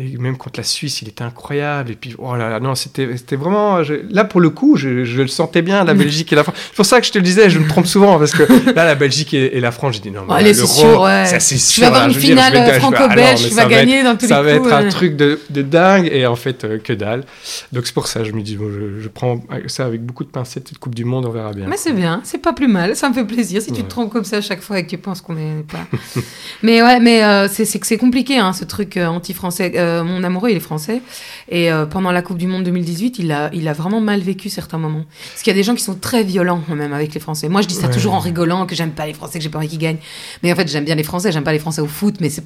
[0.00, 1.90] Et même contre la Suisse, il était incroyable.
[1.90, 3.82] Et puis, oh là là, non, c'était vraiment.
[3.82, 6.54] je- là, pour le coup, je, je le sentais bien, la Belgique et la France.
[6.68, 8.84] C'est pour ça que je te le disais, je me trompe souvent, parce que là,
[8.84, 11.26] la Belgique et, et la France, j'ai dit non, mais Allez, c'est sûr, ouais.
[11.26, 11.80] ça, c'est Tu sûr.
[11.82, 14.28] vas avoir là, une finale franco-belge, ah tu ça vas va être- gagner dans tous
[14.28, 14.68] Ça les va coups.
[14.70, 14.90] être un euh.
[14.90, 17.24] truc de, de dingue, et en fait, euh, que dalle.
[17.72, 20.30] Donc, c'est pour ça, je me dis, bon, je, je prends ça avec beaucoup de
[20.30, 21.66] pincettes, cette Coupe du Monde, on verra bien.
[21.66, 23.82] Mais c'est bien, c'est pas plus mal, ça me fait plaisir si tu Ouais.
[23.82, 25.86] te trompes comme ça à chaque fois et que tu penses qu'on n'est pas.
[26.62, 29.72] mais ouais, mais euh, c'est c'est que c'est compliqué hein, ce truc euh, anti-français.
[29.88, 31.00] Euh, mon amoureux, il est français
[31.48, 34.48] et euh, pendant la Coupe du Monde 2018, il a, il a vraiment mal vécu
[34.48, 35.04] certains moments.
[35.30, 37.48] Parce qu'il y a des gens qui sont très violents même avec les Français.
[37.48, 37.92] Moi, je dis ça Ouais.
[37.92, 39.98] toujours en rigolant que j'aime pas les Français, que j'ai pas envie qu'ils gagnent.
[40.42, 42.44] Mais en fait, j'aime bien les Français, j'aime pas les Français au foot, mais c'est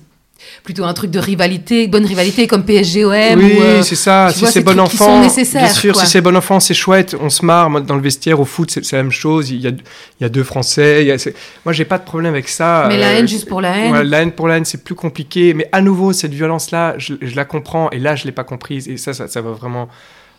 [0.64, 3.12] plutôt un truc de rivalité, bonne rivalité comme PSG OM.
[3.38, 4.28] Oui, ou, euh, c'est ça.
[4.32, 6.04] Si c'est ces bon enfant, bien sûr, quoi.
[6.04, 7.16] si c'est bon enfant, c'est chouette.
[7.20, 7.70] On se marre.
[7.70, 9.50] Moi, dans le vestiaire, au foot, c'est la même chose.
[9.50, 11.02] Il y a, il y a deux Français.
[11.02, 11.16] il y a-
[11.64, 12.86] Moi, j'ai pas de problème avec ça.
[12.88, 14.02] mais la Euh, haine juste pour la haine.
[14.02, 15.54] La haine pour la haine, c'est plus compliqué.
[15.54, 17.90] Mais à nouveau, cette violence-là, je, je la comprends.
[17.90, 18.88] Et là, je l'ai pas comprise.
[18.88, 19.88] Et ça, ça, ça va vraiment,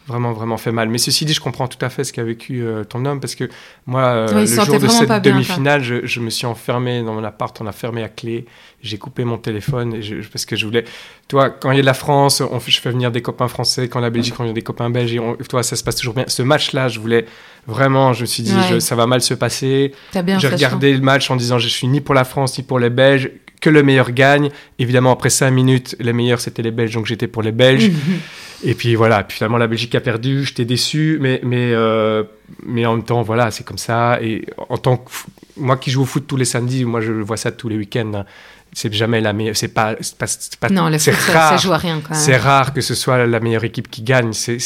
[0.08, 0.90] vraiment, vraiment fait mal.
[0.90, 3.20] Mais ceci dit, je comprends tout à fait ce qu'a vécu euh, ton homme.
[3.20, 3.50] Parce que
[3.86, 7.24] moi, euh, il le jour de cette demi-finale, je, je me suis enfermé dans mon
[7.24, 7.56] appart.
[7.62, 8.46] On a fermé à clé.
[8.82, 9.94] J'ai coupé mon téléphone.
[9.96, 10.84] Et je- parce que je voulais.
[11.28, 13.88] Toi, quand il y a de la France, on, je fais venir des copains français.
[13.88, 15.14] Quand la Belgique, quand il y a des copains belges.
[15.14, 16.26] Et on- toi, ça se passe toujours bien.
[16.28, 17.26] Ce match-là, je voulais
[17.68, 18.14] vraiment.
[18.14, 18.62] Je me suis dit, Ouais.
[18.72, 19.94] je- ça va mal se passer.
[20.42, 22.90] J'ai regardé le match en disant je suis ni pour la France ni pour les
[22.90, 24.50] Belges, que le meilleur gagne.
[24.80, 27.90] Évidemment, après 5 minutes, les meilleurs c'était les Belges, donc j'étais pour les Belges.
[28.66, 32.24] Et puis voilà, finalement la Belgique a perdu, j'étais déçu, mais, mais, euh,
[32.66, 34.20] mais en même temps, voilà, c'est comme ça.
[34.22, 35.12] Et en tant que.
[35.56, 38.26] Moi qui joue au foot tous les samedis, moi je vois ça tous les week-ends.
[38.76, 39.56] C'est jamais la meilleure.
[39.56, 40.26] C'est pas, c'est pas,
[40.60, 41.58] pas- Non, le foot, ça, ça rare.
[41.60, 44.34] joue à rien quand C'est rare que ce soit la meilleure équipe qui gagne.
[44.34, 44.58] C'est,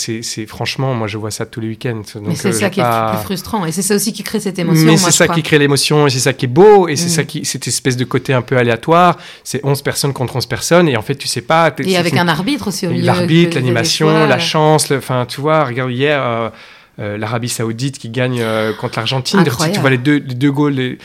[0.48, 2.02] franchement, moi je vois ça tous les week-ends.
[2.22, 3.66] Mais c'est euh, ça qui est pas- le plus frustrant.
[3.66, 4.86] Et c'est ça aussi qui crée cette émotion.
[4.86, 5.36] mais c'est ça crois.
[5.36, 7.10] qui crée l'émotion et c'est ça qui est beau et c'est Mm.
[7.10, 9.18] ça qui cette espèce de côté un peu aléatoire.
[9.44, 11.74] C'est 11 personnes contre 11 personnes et en fait tu sais pas.
[11.80, 13.06] Et avec une- un arbitre aussi au milieu.
[13.06, 16.50] L'arbitre, l'animation, la chance, le- enfin tu vois, regarde hier euh,
[17.00, 19.44] euh, l'Arabie Saoudite qui gagne euh, contre l'Argentine.
[19.44, 20.98] Tu, vois les deux, les deux goals de,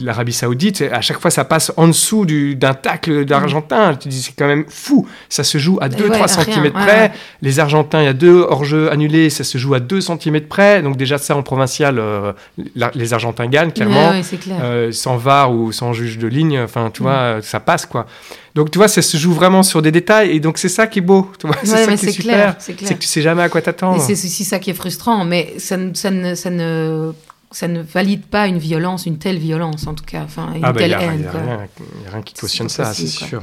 [0.00, 3.94] l'Arabie Saoudite, à chaque fois ça passe en dessous du- d'un tacle d'Argentin.
[3.94, 5.06] Tu dis c'est quand même fou.
[5.28, 7.00] Ça se joue à 2-3 ouais, cm ouais, près.
[7.02, 7.12] ouais.
[7.42, 10.82] Les Argentins, il y a deux hors-jeux annulés, ça se joue à 2 cm près.
[10.82, 12.32] Donc déjà ça en provincial, euh,
[12.74, 14.12] la- les Argentins gagnent clairement.
[14.40, 14.88] Clair.
[14.94, 17.04] Sans VAR ou sans juge de ligne, enfin, tu Mm.
[17.04, 18.06] vois, ça passe, quoi.
[18.54, 20.98] Donc, tu vois, ça se joue vraiment sur des détails, et donc c'est ça qui
[20.98, 22.56] est beau, tu vois, c'est ça qui est c'est super.
[22.58, 24.00] que tu sais jamais à quoi Et t'attendre.
[24.00, 25.24] c'est aussi ça qui est frustrant.
[25.24, 27.12] Mais ça, ne- ça, ne, ça, ne,
[27.50, 30.22] ça ne valide pas une violence, une telle violence en tout cas.
[30.24, 31.22] Enfin, une Ah, bah, il telle n'y a, haine.
[31.22, 31.40] y a quoi.
[31.40, 31.58] rien,
[32.04, 33.42] y a rien qui cautionne ça, c'est sûr.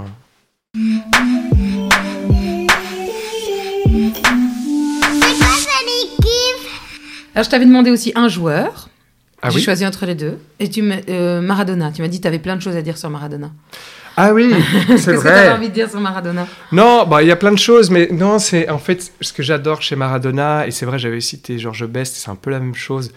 [7.34, 8.90] Alors, je t'avais demandé aussi un joueur.
[9.42, 10.40] Ah J'ai oui choisi entre les deux.
[10.60, 11.92] Et tu euh, Maradona.
[11.92, 13.52] Tu m'as dit que tu avais plein de choses à dire sur Maradona.
[14.18, 15.52] Ah oui, c'est Qu'est-ce que tu vrai.
[15.52, 18.40] envie de dire sur Maradona Non, bah il y a plein de choses, mais non,
[18.40, 22.16] c'est en fait ce que j'adore chez Maradona, et c'est vrai, j'avais cité Georges Best,
[22.16, 23.12] c'est un peu la même chose.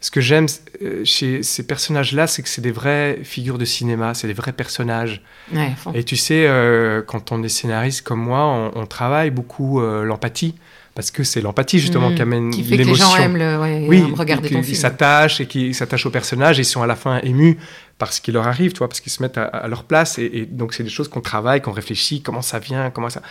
[0.00, 0.46] Ce que j'aime
[0.82, 4.52] euh, chez ces personnages-là, c'est que c'est des vraies figures de cinéma, c'est des vrais
[4.52, 5.22] personnages.
[5.54, 5.72] Ouais.
[5.94, 10.04] Et tu sais, euh, quand on est scénariste comme moi, on, on travaille beaucoup euh,
[10.04, 10.54] l'empathie,
[10.94, 12.14] parce que c'est l'empathie justement Mm.
[12.16, 13.08] qui amène Qui fait que les l'émotion.
[13.08, 14.74] gens aiment le, ouais, oui, regarder qui- ton film.
[14.76, 17.56] s'attachent et qui s'attachent aux personnages et ils sont à la fin émus
[17.98, 20.18] par ce qui leur arrive, tu vois, parce qu'ils se mettent à, à leur place
[20.18, 23.22] et, et donc c'est des choses qu'on travaille, qu'on réfléchit, comment ça vient, comment ça.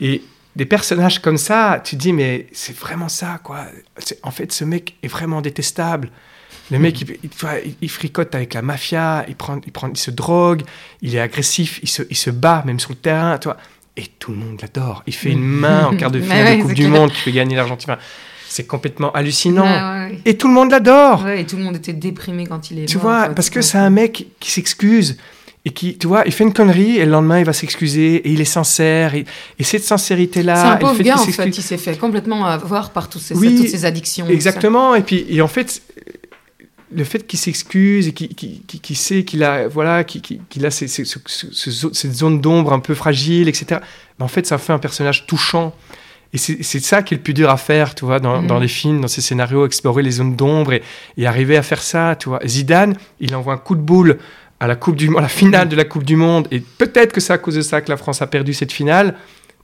[0.00, 0.22] Et
[0.56, 3.66] des personnages comme ça, tu te dis mais c'est vraiment ça quoi.
[3.98, 6.10] C'est- En fait, ce mec est vraiment détestable.
[6.70, 7.16] Le mec, il,
[7.80, 10.62] il- fricote avec la mafia, il, prend, il, prend, il se drogue,
[11.00, 13.56] il est agressif, il se, il se bat même sur le terrain, tu vois.
[13.96, 15.02] Et tout le monde l'adore.
[15.06, 16.86] Il fait une main en quart de finale de Coupe du.
[16.88, 17.96] Monde qui fait gagner l'Argentine.
[18.48, 19.62] C'est complètement hallucinant.
[19.64, 21.22] Ouais, ouais, Et tout le monde l'adore.
[21.24, 21.42] ouais.
[21.42, 23.60] Et tout le monde était déprimé quand il est Tu mort, vois, quoi, parce que
[23.60, 25.16] c'est un mec qui s'excuse
[25.64, 28.30] et qui, tu vois, il fait une connerie et le lendemain il va s'excuser et
[28.30, 29.14] il est sincère.
[29.14, 29.26] Et,
[29.58, 31.46] et cette sincérité-là, C'est un pauvre fait gars, en fait.
[31.48, 34.26] Il s'est fait complètement avoir par toutes ces, Oui, toutes ces addictions.
[34.28, 34.94] Exactement.
[34.94, 35.82] Et puis, et en fait,
[36.90, 42.14] le fait qu'il s'excuse et qu'il sait qu'il a, voilà, qu'il a ces- ces- cette
[42.14, 43.80] zone d'ombre un peu fragile, etc.
[44.18, 45.74] Mais en fait, ça fait un personnage touchant.
[46.34, 48.68] Et c'est ça qui est le plus dur à faire, tu vois, dans, dans les
[48.68, 50.82] films, dans ces scénarios, explorer les zones d'ombre et,
[51.16, 52.38] et arriver à faire ça, tu vois.
[52.46, 54.18] Zidane, il envoie un coup de boule
[54.60, 57.20] à la coupe du, à la finale de la Coupe du Monde, et peut-être que
[57.20, 59.14] c'est à cause de ça que la France a perdu cette finale.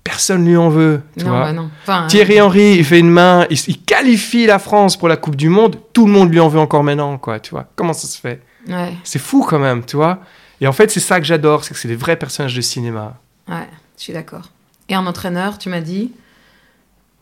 [0.05, 1.41] Personne lui en veut, tu Non, vois.
[1.45, 1.71] bah non.
[1.83, 5.35] Enfin, Thierry Henry, il fait une main, il, il qualifie la France pour la Coupe
[5.37, 7.67] du Monde, tout le monde lui en veut encore maintenant, quoi, tu vois.
[7.77, 8.41] Comment ça se fait?
[8.69, 10.21] Ouais, C'est fou quand même, tu vois.
[10.61, 13.17] Et en fait, c'est ça que j'adore, c'est que c'est des vrais personnages de cinéma.
[13.49, 14.51] ouais, je suis d'accord.
[14.89, 16.13] Et un entraîneur, tu m'as dit?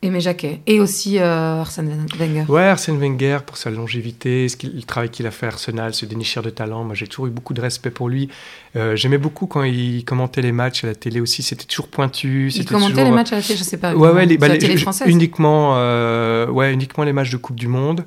[0.04, 0.60] Aimé Jacquet.
[0.66, 2.44] Et aussi euh, Arsène Wenger.
[2.48, 6.06] Ouais, Arsène Wenger pour sa longévité, ce le travail qu'il a fait à Arsenal, ce
[6.06, 6.82] dénicheur de talent.
[6.82, 8.28] Moi, j'ai toujours eu beaucoup de respect pour lui.
[8.74, 11.44] Euh, J'aimais beaucoup quand il commentait les matchs à la télé aussi.
[11.44, 12.50] C'était toujours pointu.
[12.52, 13.94] Il commentait toujours, les euh, matchs à la télé, je sais pas.
[13.94, 15.06] Ouais, ouais, les, bah, la télé française.
[15.08, 18.04] uniquement, euh, ouais, uniquement les matchs de Coupe du Monde.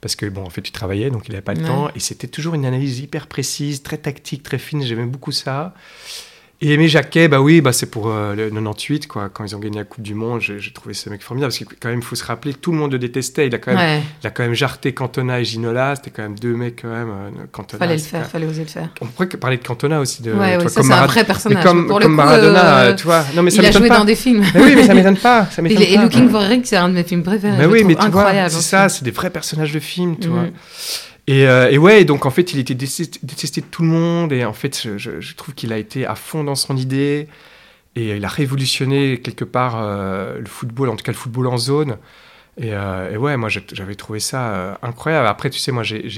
[0.00, 1.66] Parce que, bon, en fait, tu travaillais, donc il n'avait pas le Ouais.
[1.66, 1.88] temps.
[1.94, 4.82] Et c'était toujours une analyse hyper précise, très tactique, très fine.
[4.82, 5.74] J'aimais beaucoup ça.
[6.60, 9.28] Et Aimé Jacquet, bah oui, bah c'est pour euh, le 98, quoi.
[9.32, 11.52] Quand ils ont gagné la Coupe du Monde, j'ai trouvé ce mec formidable.
[11.52, 13.46] Parce que, quand même, il faut se rappeler, tout le monde le détestait.
[13.46, 15.94] Il a quand même, Ouais, il a quand même jarté Cantona et Ginola.
[15.94, 17.10] C'était quand même deux mecs, quand même.
[17.10, 18.88] euh, Cantona, fallait le faire, fallait oser le faire.
[19.00, 20.20] On pourrait parler de Cantona aussi.
[20.20, 21.62] De, Ouais, ça, c'est un vrai Mais personnage.
[21.64, 23.24] comme, Pour le comme coup, Maradona, euh, tu vois.
[23.36, 23.98] Non, mais ça il a joué pas.
[23.98, 24.44] dans des films.
[24.52, 25.46] Mais oui, mais ça m'étonne pas.
[25.46, 25.96] Ça Et, m'étonne et.
[25.98, 27.56] Looking for Rick, c'est un de mes films préférés.
[27.56, 30.34] Mais oui, mais tu vois, c'est ça, c'est des vrais personnages de film, tu Mhm.
[30.34, 30.44] vois.
[31.28, 34.46] Et, euh, et ouais, donc en fait, il était détesté, de tout le monde, et
[34.46, 37.28] en fait, je trouve qu'il a été à fond dans son idée,
[37.96, 41.58] et il a révolutionné quelque part euh, le football, en tout cas le football en
[41.58, 41.98] zone.
[42.60, 45.28] Et, euh, et ouais, moi j'avais trouvé ça euh, incroyable.
[45.28, 46.08] Après, tu sais, moi j'ai-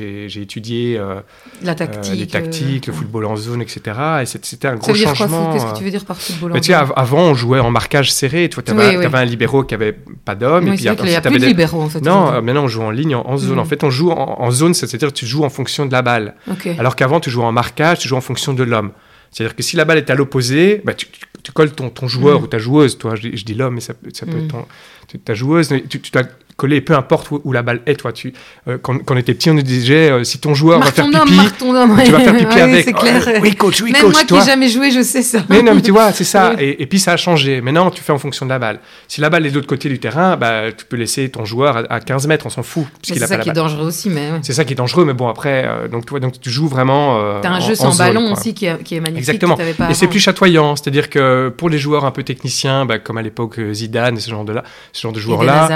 [0.41, 1.21] étudié euh,
[1.63, 2.19] La tactique.
[2.19, 3.81] les tactiques, le football en zone, etc.
[4.23, 5.53] Et c'était un gros changement.
[5.53, 7.35] Qu'est-ce que tu veux dire par football en mais tu sais, zone av- avant, on
[7.35, 8.49] jouait en marquage serré.
[8.49, 9.05] Tu vois, avais, Oui, oui.
[9.21, 10.67] un libéraux qui avait pas d'hommes.
[10.69, 12.01] et puis vrai qu'il n'y a ensuite, plus de libéraux, en fait.
[12.01, 13.59] Non, maintenant on joue en ligne, en, en zone.
[13.59, 16.37] En fait, on joue en, en zone, c'est-à-dire tu joues en fonction de la balle.
[16.79, 18.93] Alors qu'avant, tu jouais en marquage, tu joues en fonction de l'homme.
[19.31, 22.09] C'est-à-dire que si la balle est à l'opposé, bah, tu, tu- tu colles ton, ton
[22.09, 22.45] joueur Mhm.
[22.45, 22.99] ou ta joueuse.
[22.99, 24.67] Toi, je, dis- je dis l'homme, mais ça, peut- ça peut être ton-
[25.09, 25.69] tu- ta joueuse.
[25.89, 26.23] Tu, tu dois
[26.61, 27.95] coller, peu importe où, où la balle est.
[27.97, 28.33] Toi, tu,
[28.69, 31.03] euh, quand, quand on était petit, on nous disait euh, si ton joueur Marque va
[31.05, 32.01] faire ton homme, pipi, marque ton homme.
[32.05, 32.25] tu vas ouais.
[32.25, 32.85] faire pipi Ouais, avec.
[32.85, 33.25] C'est clair.
[33.27, 34.13] Oh, oui, coach, oui, Même coach.
[34.13, 34.41] moi qui toi.
[34.41, 35.41] n'ai jamais joué, je sais ça.
[35.49, 36.53] Mais non, mais tu vois, c'est ça.
[36.57, 36.63] Oui.
[36.65, 37.61] Et, et puis ça a changé.
[37.61, 38.81] Maintenant, tu fais en fonction de la balle.
[39.09, 41.77] Si la balle est de l'autre côté du terrain, bah, tu peux laisser ton joueur
[41.79, 42.85] à, à 15 mètres, on s'en fout.
[43.03, 44.39] C'est ça pas la qui est dangereux aussi, mais ouais.
[44.43, 46.69] C'est ça qui est dangereux, mais bon, après, euh, donc, tu vois, donc tu joues
[46.69, 47.19] vraiment.
[47.19, 48.39] euh, T'as un en- jeu sans zone, ballon quoi.
[48.39, 49.29] aussi qui est, qui est magnifique.
[49.29, 49.57] Exactement.
[49.57, 52.99] que pas Et c'est plus chatoyant, c'est-à-dire que pour les joueurs un peu techniciens, bah,
[52.99, 55.69] comme à l'époque Zidane et ce genre de là, ce genre de Et des joueurs-là,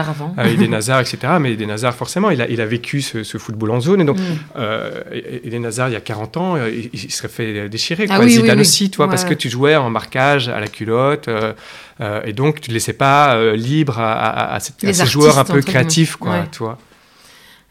[0.75, 1.19] Nazars etc.
[1.41, 4.01] Mais des Nazars, forcément, il a, il a vécu ce, ce football en zone.
[4.01, 4.23] Et donc, Mm.
[4.57, 5.53] euh, il
[5.93, 8.05] y a 40 ans, euh, il, il serait fait déchirer.
[8.09, 8.25] Ah quoi.
[8.25, 8.61] oui, oui, Zidane oui.
[8.61, 11.29] aussi, tu vois, parce que tu jouais en marquage à la culotte.
[11.29, 11.53] euh,
[12.01, 14.93] euh, et donc, tu ne laissais pas euh, libre à, à- à cette- à Les
[14.95, 16.33] ces joueurs un peu créatifs, quoi.
[16.33, 16.45] Ouais.
[16.59, 16.79] vois.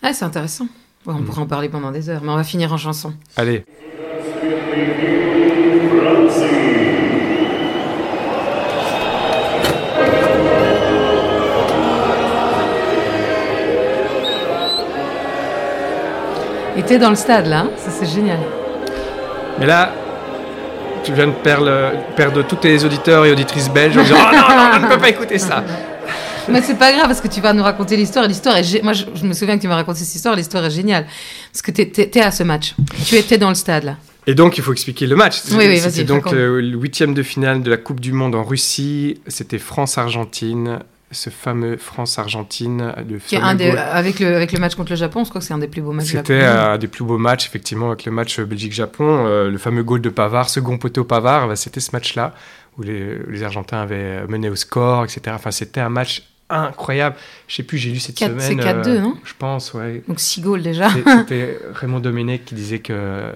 [0.02, 0.68] Ah, c'est intéressant.
[1.06, 1.26] Ouais, on Mm.
[1.26, 3.14] pourrait en parler pendant des heures, mais on va finir en chanson.
[3.36, 3.64] Allez.
[16.84, 18.40] Et t'es dans le stade là, hein ça c'est génial.
[19.60, 19.94] Mais là,
[21.04, 24.56] tu viens de perdre, perdre tous tes auditeurs et auditrices belges en disant Oh non,
[24.58, 25.64] non, on ne peut pas écouter ça.
[26.50, 28.28] Mais c'est pas grave parce que tu vas nous raconter l'histoire.
[28.28, 30.36] L'histoire est, gé- moi je, je me souviens que tu m'as raconté cette histoire.
[30.36, 31.06] L'histoire est géniale
[31.52, 32.76] parce que t'es- t'es à ce match.
[33.06, 33.96] Tu étais dans le stade là.
[34.26, 35.42] Et donc, il faut expliquer le match.
[35.52, 38.44] Oui, oui, C'était donc euh, le huitième de finale de la Coupe du Monde en
[38.44, 39.20] Russie.
[39.28, 40.80] C'était France-Argentine.
[41.14, 42.94] Ce fameux France-Argentine.
[43.08, 43.78] goal.
[43.78, 45.82] avec le avec le match contre le Japon, je crois que c'est un des plus
[45.82, 46.12] beaux matchs.
[46.12, 49.26] de C'était un des plus beaux matchs, effectivement, avec le match Belgique-Japon.
[49.28, 52.34] Euh, le fameux goal de Pavard, second poteau Pavard, bah, c'était ce match-là
[52.78, 55.22] où les, les Argentins avaient mené au score, etc.
[55.34, 57.16] Enfin, c'était un match incroyable.
[57.48, 58.60] Je sais plus, j'ai lu cette Quatre- semaine.
[58.62, 59.16] c'est 4-2, non?
[59.24, 60.04] Je pense, ouais.
[60.08, 60.90] Donc 6 goals déjà.
[60.90, 63.32] C'était Raymond Domenech qui disait que euh,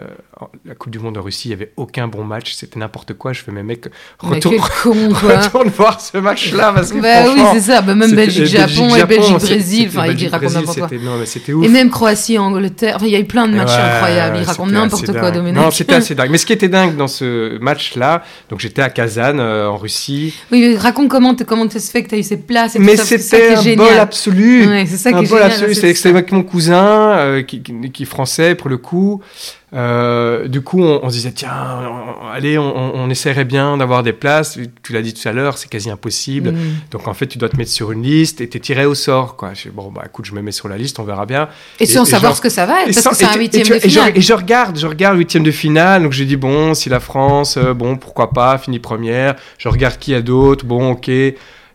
[0.66, 3.34] la Coupe du Monde en Russie, il n'y avait aucun bon match, c'était n'importe quoi.
[3.34, 3.86] Je fais, mais mec,
[4.24, 7.82] Mais retourne, quel con retourne voir ce match-là parce que Bah oui, c'est ça.
[7.82, 9.86] Bah, même Belgique-Japon et Belgique-Brésil.
[9.90, 10.90] Enfin, il Belgique- raconte Brésil, n'importe quoi.
[10.90, 11.66] c'était- Non, mais c'était ouf.
[11.66, 12.94] Et même Croatie-Angleterre.
[12.98, 14.38] Enfin, il y a eu plein de matchs Ouais, incroyables.
[14.40, 15.32] Il raconte n'importe quoi.
[15.32, 15.56] Domenech.
[15.56, 16.30] Non, c'était assez dingue.
[16.32, 20.34] Mais ce qui était dingue dans ce match-là, donc j'étais à Kazan, euh, en Russie,
[20.52, 22.76] Oui, mais raconte comment t- comment ça se fait que tu as eu ces places
[22.76, 24.00] et mais ça, c'était un est bol génial.
[24.00, 24.68] absolu.
[24.68, 25.52] Ouais, c'est ça qui un est bol génial.
[25.52, 25.96] absolu.
[25.96, 26.84] c'est avec mon cousin,
[27.18, 27.62] euh, qui
[28.00, 29.22] est français pour le coup.
[29.74, 31.52] Euh, du coup, on, on se disait, tiens,
[31.90, 34.58] on- allez, on, essaierait bien d'avoir des places.
[34.84, 36.52] Tu l'as dit tout à l'heure, c'est quasi impossible.
[36.52, 36.58] Mm.
[36.92, 39.36] Donc en fait, tu dois te mettre sur une liste et t'es tiré au sort.
[39.36, 39.54] Quoi.
[39.54, 41.50] Je dis, bon, bah écoute, je me mets sur la liste, on verra bien.
[41.80, 43.26] Et sans et savoir genre- ce que ça va être, Et parce sans- que c'est
[43.26, 44.12] un huitième de et je, finale.
[44.16, 47.58] et je regarde, je regarde huitième de finale, donc je dis bon, si la France,
[47.58, 49.36] euh, bon, pourquoi pas, finit première.
[49.58, 51.12] Je regarde qui y a d'autres, bon, ok.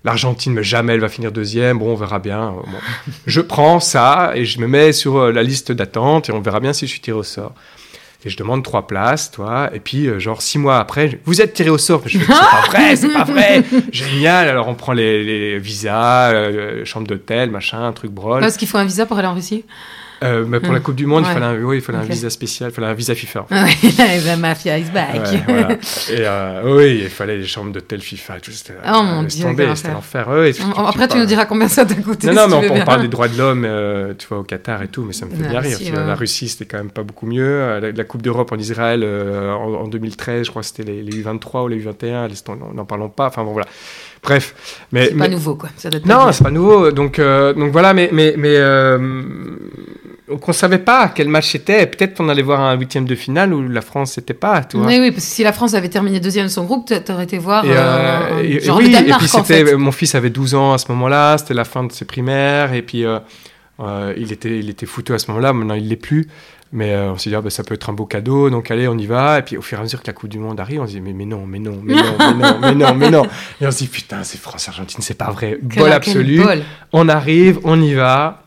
[0.05, 1.79] L'Argentine, mais jamais elle va finir deuxième.
[1.79, 2.49] Bon, on verra bien.
[2.49, 2.79] Euh, bon.
[3.27, 6.73] je prends ça et je me mets sur la liste d'attente et on verra bien
[6.73, 7.53] si je suis tiré au sort.
[8.25, 9.71] Et je demande trois places, toi.
[9.75, 12.03] Et puis, euh, genre, six mois après, je- vous êtes tiré au sort.
[12.07, 13.65] Je fais, c'est pas vrai, c'est pas vrai.
[13.93, 14.49] Génial.
[14.49, 18.41] Alors, on prend les, les visas, euh, chambre d'hôtel, machin, un truc brol.
[18.41, 19.65] Parce qu'il faut un visa pour aller en Russie.
[20.23, 21.31] Euh, mais pour la Coupe du Monde, Ouais.
[21.31, 22.05] il fallait un, oui, il fallait Ok.
[22.05, 23.47] un visa spécial, il fallait un visa FIFA.
[23.51, 25.15] Ah ouais, la mafia is back.
[25.15, 25.69] Ouais, voilà.
[25.73, 25.77] Et
[26.21, 28.35] euh, oui, il fallait les chambres d'hôtel FIFA.
[28.43, 29.93] c'était, Oh, mon Dieu, c'était enfer.
[29.95, 30.29] l'enfer.
[30.29, 32.29] Ouais, tu- On- tu- Après, tu nous diras combien ça t'a coûté.
[32.29, 34.43] Non, si non, tu mais on, parle des droits de l'homme, euh, tu vois, au
[34.45, 35.77] Qatar et tout, mais ça me fait bien rire.
[35.77, 35.91] si.
[35.91, 37.45] La Russie, c'était quand même pas beaucoup mieux.
[37.45, 41.03] Euh, La, la Coupe d'Europe en Israël en, en 2013, je crois que c'était les,
[41.03, 43.27] les U23 ou les U21, laisse tom- n'en parlons pas.
[43.27, 43.67] Enfin bon, voilà.
[44.23, 44.55] Bref,
[44.93, 45.69] mais, C'est pas nouveau, quoi.
[45.77, 46.93] Ça date pas non, c'est pas nouveau.
[46.93, 48.57] Donc, donc voilà, mais, mais, mais
[50.33, 51.87] euh, donc on savait pas quel match c'était.
[51.87, 54.87] Peut-être qu'on allait voir un huitième de finale où la France n'était pas, tu vois.
[54.87, 57.25] Oui, oui, parce que si la France avait terminé deuxième de son groupe, t'a- t'aurais
[57.25, 59.75] été voir Et, euh, euh, un- et- genre oui, le et puis en fait.
[59.77, 62.83] mon fils avait 12 ans à ce moment-là, c'était la fin de ses primaires, et
[62.83, 63.19] puis euh,
[63.81, 66.29] euh, il, était, il était fouteux à ce moment-là, maintenant il l'est plus.
[66.75, 68.97] Mais on s'est dit, ah, bah, ça peut être un beau cadeau, donc allez, on
[68.97, 69.39] y va.
[69.41, 70.93] Et puis au fur et à mesure que la Coupe du Monde arrive, on se
[70.93, 73.27] dit, mais, mais non, mais non, mais non, mais non, mais non, mais non.
[73.61, 75.59] Et on se dit, putain, c'est France-Argentine, c'est pas vrai.
[75.71, 76.43] Quel- Bol absolu.
[76.43, 76.63] bol.
[76.95, 78.42] On arrive, on y va.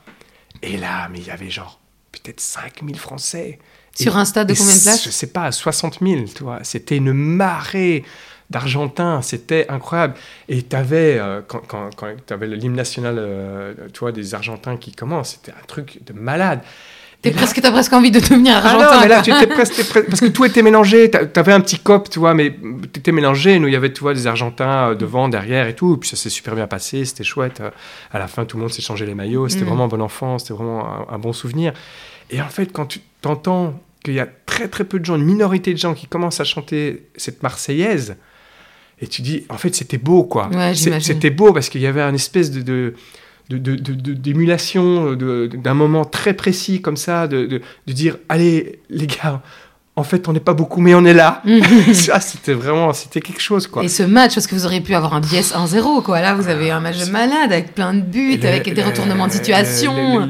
[0.65, 1.79] Et là, mais il y avait genre
[2.11, 3.59] peut-être 5000 Français.
[3.97, 6.59] Sur Et- un stade de combien de places Je sais pas, 60 000, tu vois.
[6.63, 8.03] C'était une marée
[8.49, 10.15] d'Argentins, c'était incroyable.
[10.49, 14.77] Et tu avais, quand, quand, quand tu avais l'hymne national, euh, tu vois, des Argentins
[14.77, 16.61] qui commencent, c'était un truc de malade.
[17.25, 18.95] T'es presque, t'as presque envie de devenir ah argentin.
[18.95, 21.09] non, mais là, tu étais presque, parce que tout était mélangé.
[21.11, 22.55] T'a- T'avais un petit cop, tu vois, mais
[22.93, 23.59] t'étais mélangé.
[23.59, 25.95] Nous, il y avait, tu vois, des Argentins euh, devant, derrière et tout.
[25.95, 27.59] Et puis ça s'est super bien passé, c'était chouette.
[27.61, 27.69] Euh,
[28.11, 29.49] À la fin, tout le monde s'est changé les maillots.
[29.49, 29.69] C'était Mhm.
[29.69, 31.73] vraiment un bon enfant, c'était vraiment un, un bon souvenir.
[32.31, 35.25] Et en fait, quand tu t'entends qu'il y a très très peu de gens, une
[35.25, 38.15] minorité de gens qui commencent à chanter cette Marseillaise,
[39.01, 40.47] et tu dis, en fait, c'était beau, quoi.
[40.53, 40.73] Ouais.
[40.75, 42.93] C'était beau parce qu'il y avait un espèce de-
[43.49, 45.15] d'émulation de-
[45.47, 49.41] de- d'un moment très précis comme ça, de, dire allez les gars,
[49.95, 51.41] en fait on n'est pas beaucoup mais on est là.
[51.93, 53.83] ça c'était vraiment c'était quelque chose quoi.
[53.83, 56.21] Et ce match, parce que vous auriez pu avoir un biais 1-0, quoi.
[56.21, 58.83] Là, vous avez un match de malade avec plein de buts, le- avec des le-
[58.87, 60.19] retournements de situation.
[60.19, 60.29] le-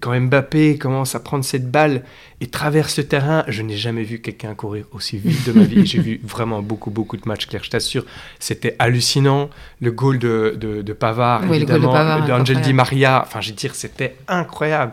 [0.00, 2.02] quand Mbappé commence à prendre cette balle
[2.40, 5.86] et traverse le terrain, je n'ai jamais vu quelqu'un courir aussi vite de ma vie.
[5.86, 8.04] J'ai vu vraiment beaucoup, beaucoup de matchs, Claire, je t'assure.
[8.38, 9.50] C'était hallucinant.
[9.80, 12.60] Le goal de, de, de Pavard, Oui, évidemment, d'Angel.
[12.60, 13.22] Di Maria.
[13.26, 14.92] Enfin, je veux dire, c'était incroyable.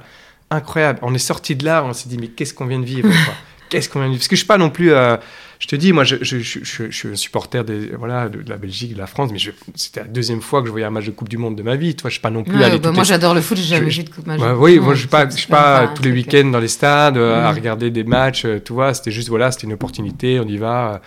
[0.49, 0.99] Incroyable.
[1.01, 3.09] On est sorti de là, on s'est dit, mais qu'est-ce qu'on vient de vivre
[3.69, 4.22] Qu'est-ce qu'on vient de vivre?
[4.22, 4.91] Parce que je suis pas non plus.
[4.91, 5.15] euh,
[5.62, 8.41] je te dis, moi, je, je, je, je- je suis un supporter des, voilà, de,
[8.41, 9.38] de la Belgique, de la France, mais
[9.76, 11.76] c'était la deuxième fois que je voyais un match de Coupe du Monde de ma
[11.76, 11.95] vie.
[11.95, 13.64] Toi, je suis pas non plus Ouais, allé bah, moi, les- j'adore le foot, j'ai
[13.76, 14.28] jamais vu de coupe.
[14.28, 17.16] Ouais, oui, moi je suis pas, je suis pas tous les week-ends dans les stades
[17.18, 17.55] euh, à Mm.
[17.55, 18.93] regarder des matchs, euh, tu vois.
[18.95, 20.99] C'était juste voilà, c'était une opportunité, on y va.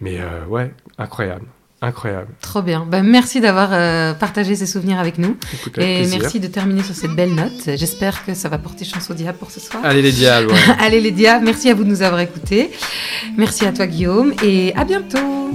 [0.00, 1.46] Mais euh, ouais, incroyable,
[1.80, 2.28] incroyable.
[2.40, 2.86] Trop bien.
[2.90, 5.36] Bah, merci d'avoir euh, partagé ces souvenirs avec nous.
[5.54, 6.18] Écoute, avec Et plaisir.
[6.20, 7.76] merci de terminer sur cette belle note.
[7.76, 9.84] J'espère que ça va porter chance au diable pour ce soir.
[9.84, 10.48] Allez les diables.
[10.50, 10.58] ouais.
[10.80, 12.70] Allez les diables, merci à vous de nous avoir écoutés.
[13.36, 15.50] Merci à toi Guillaume et à bientôt.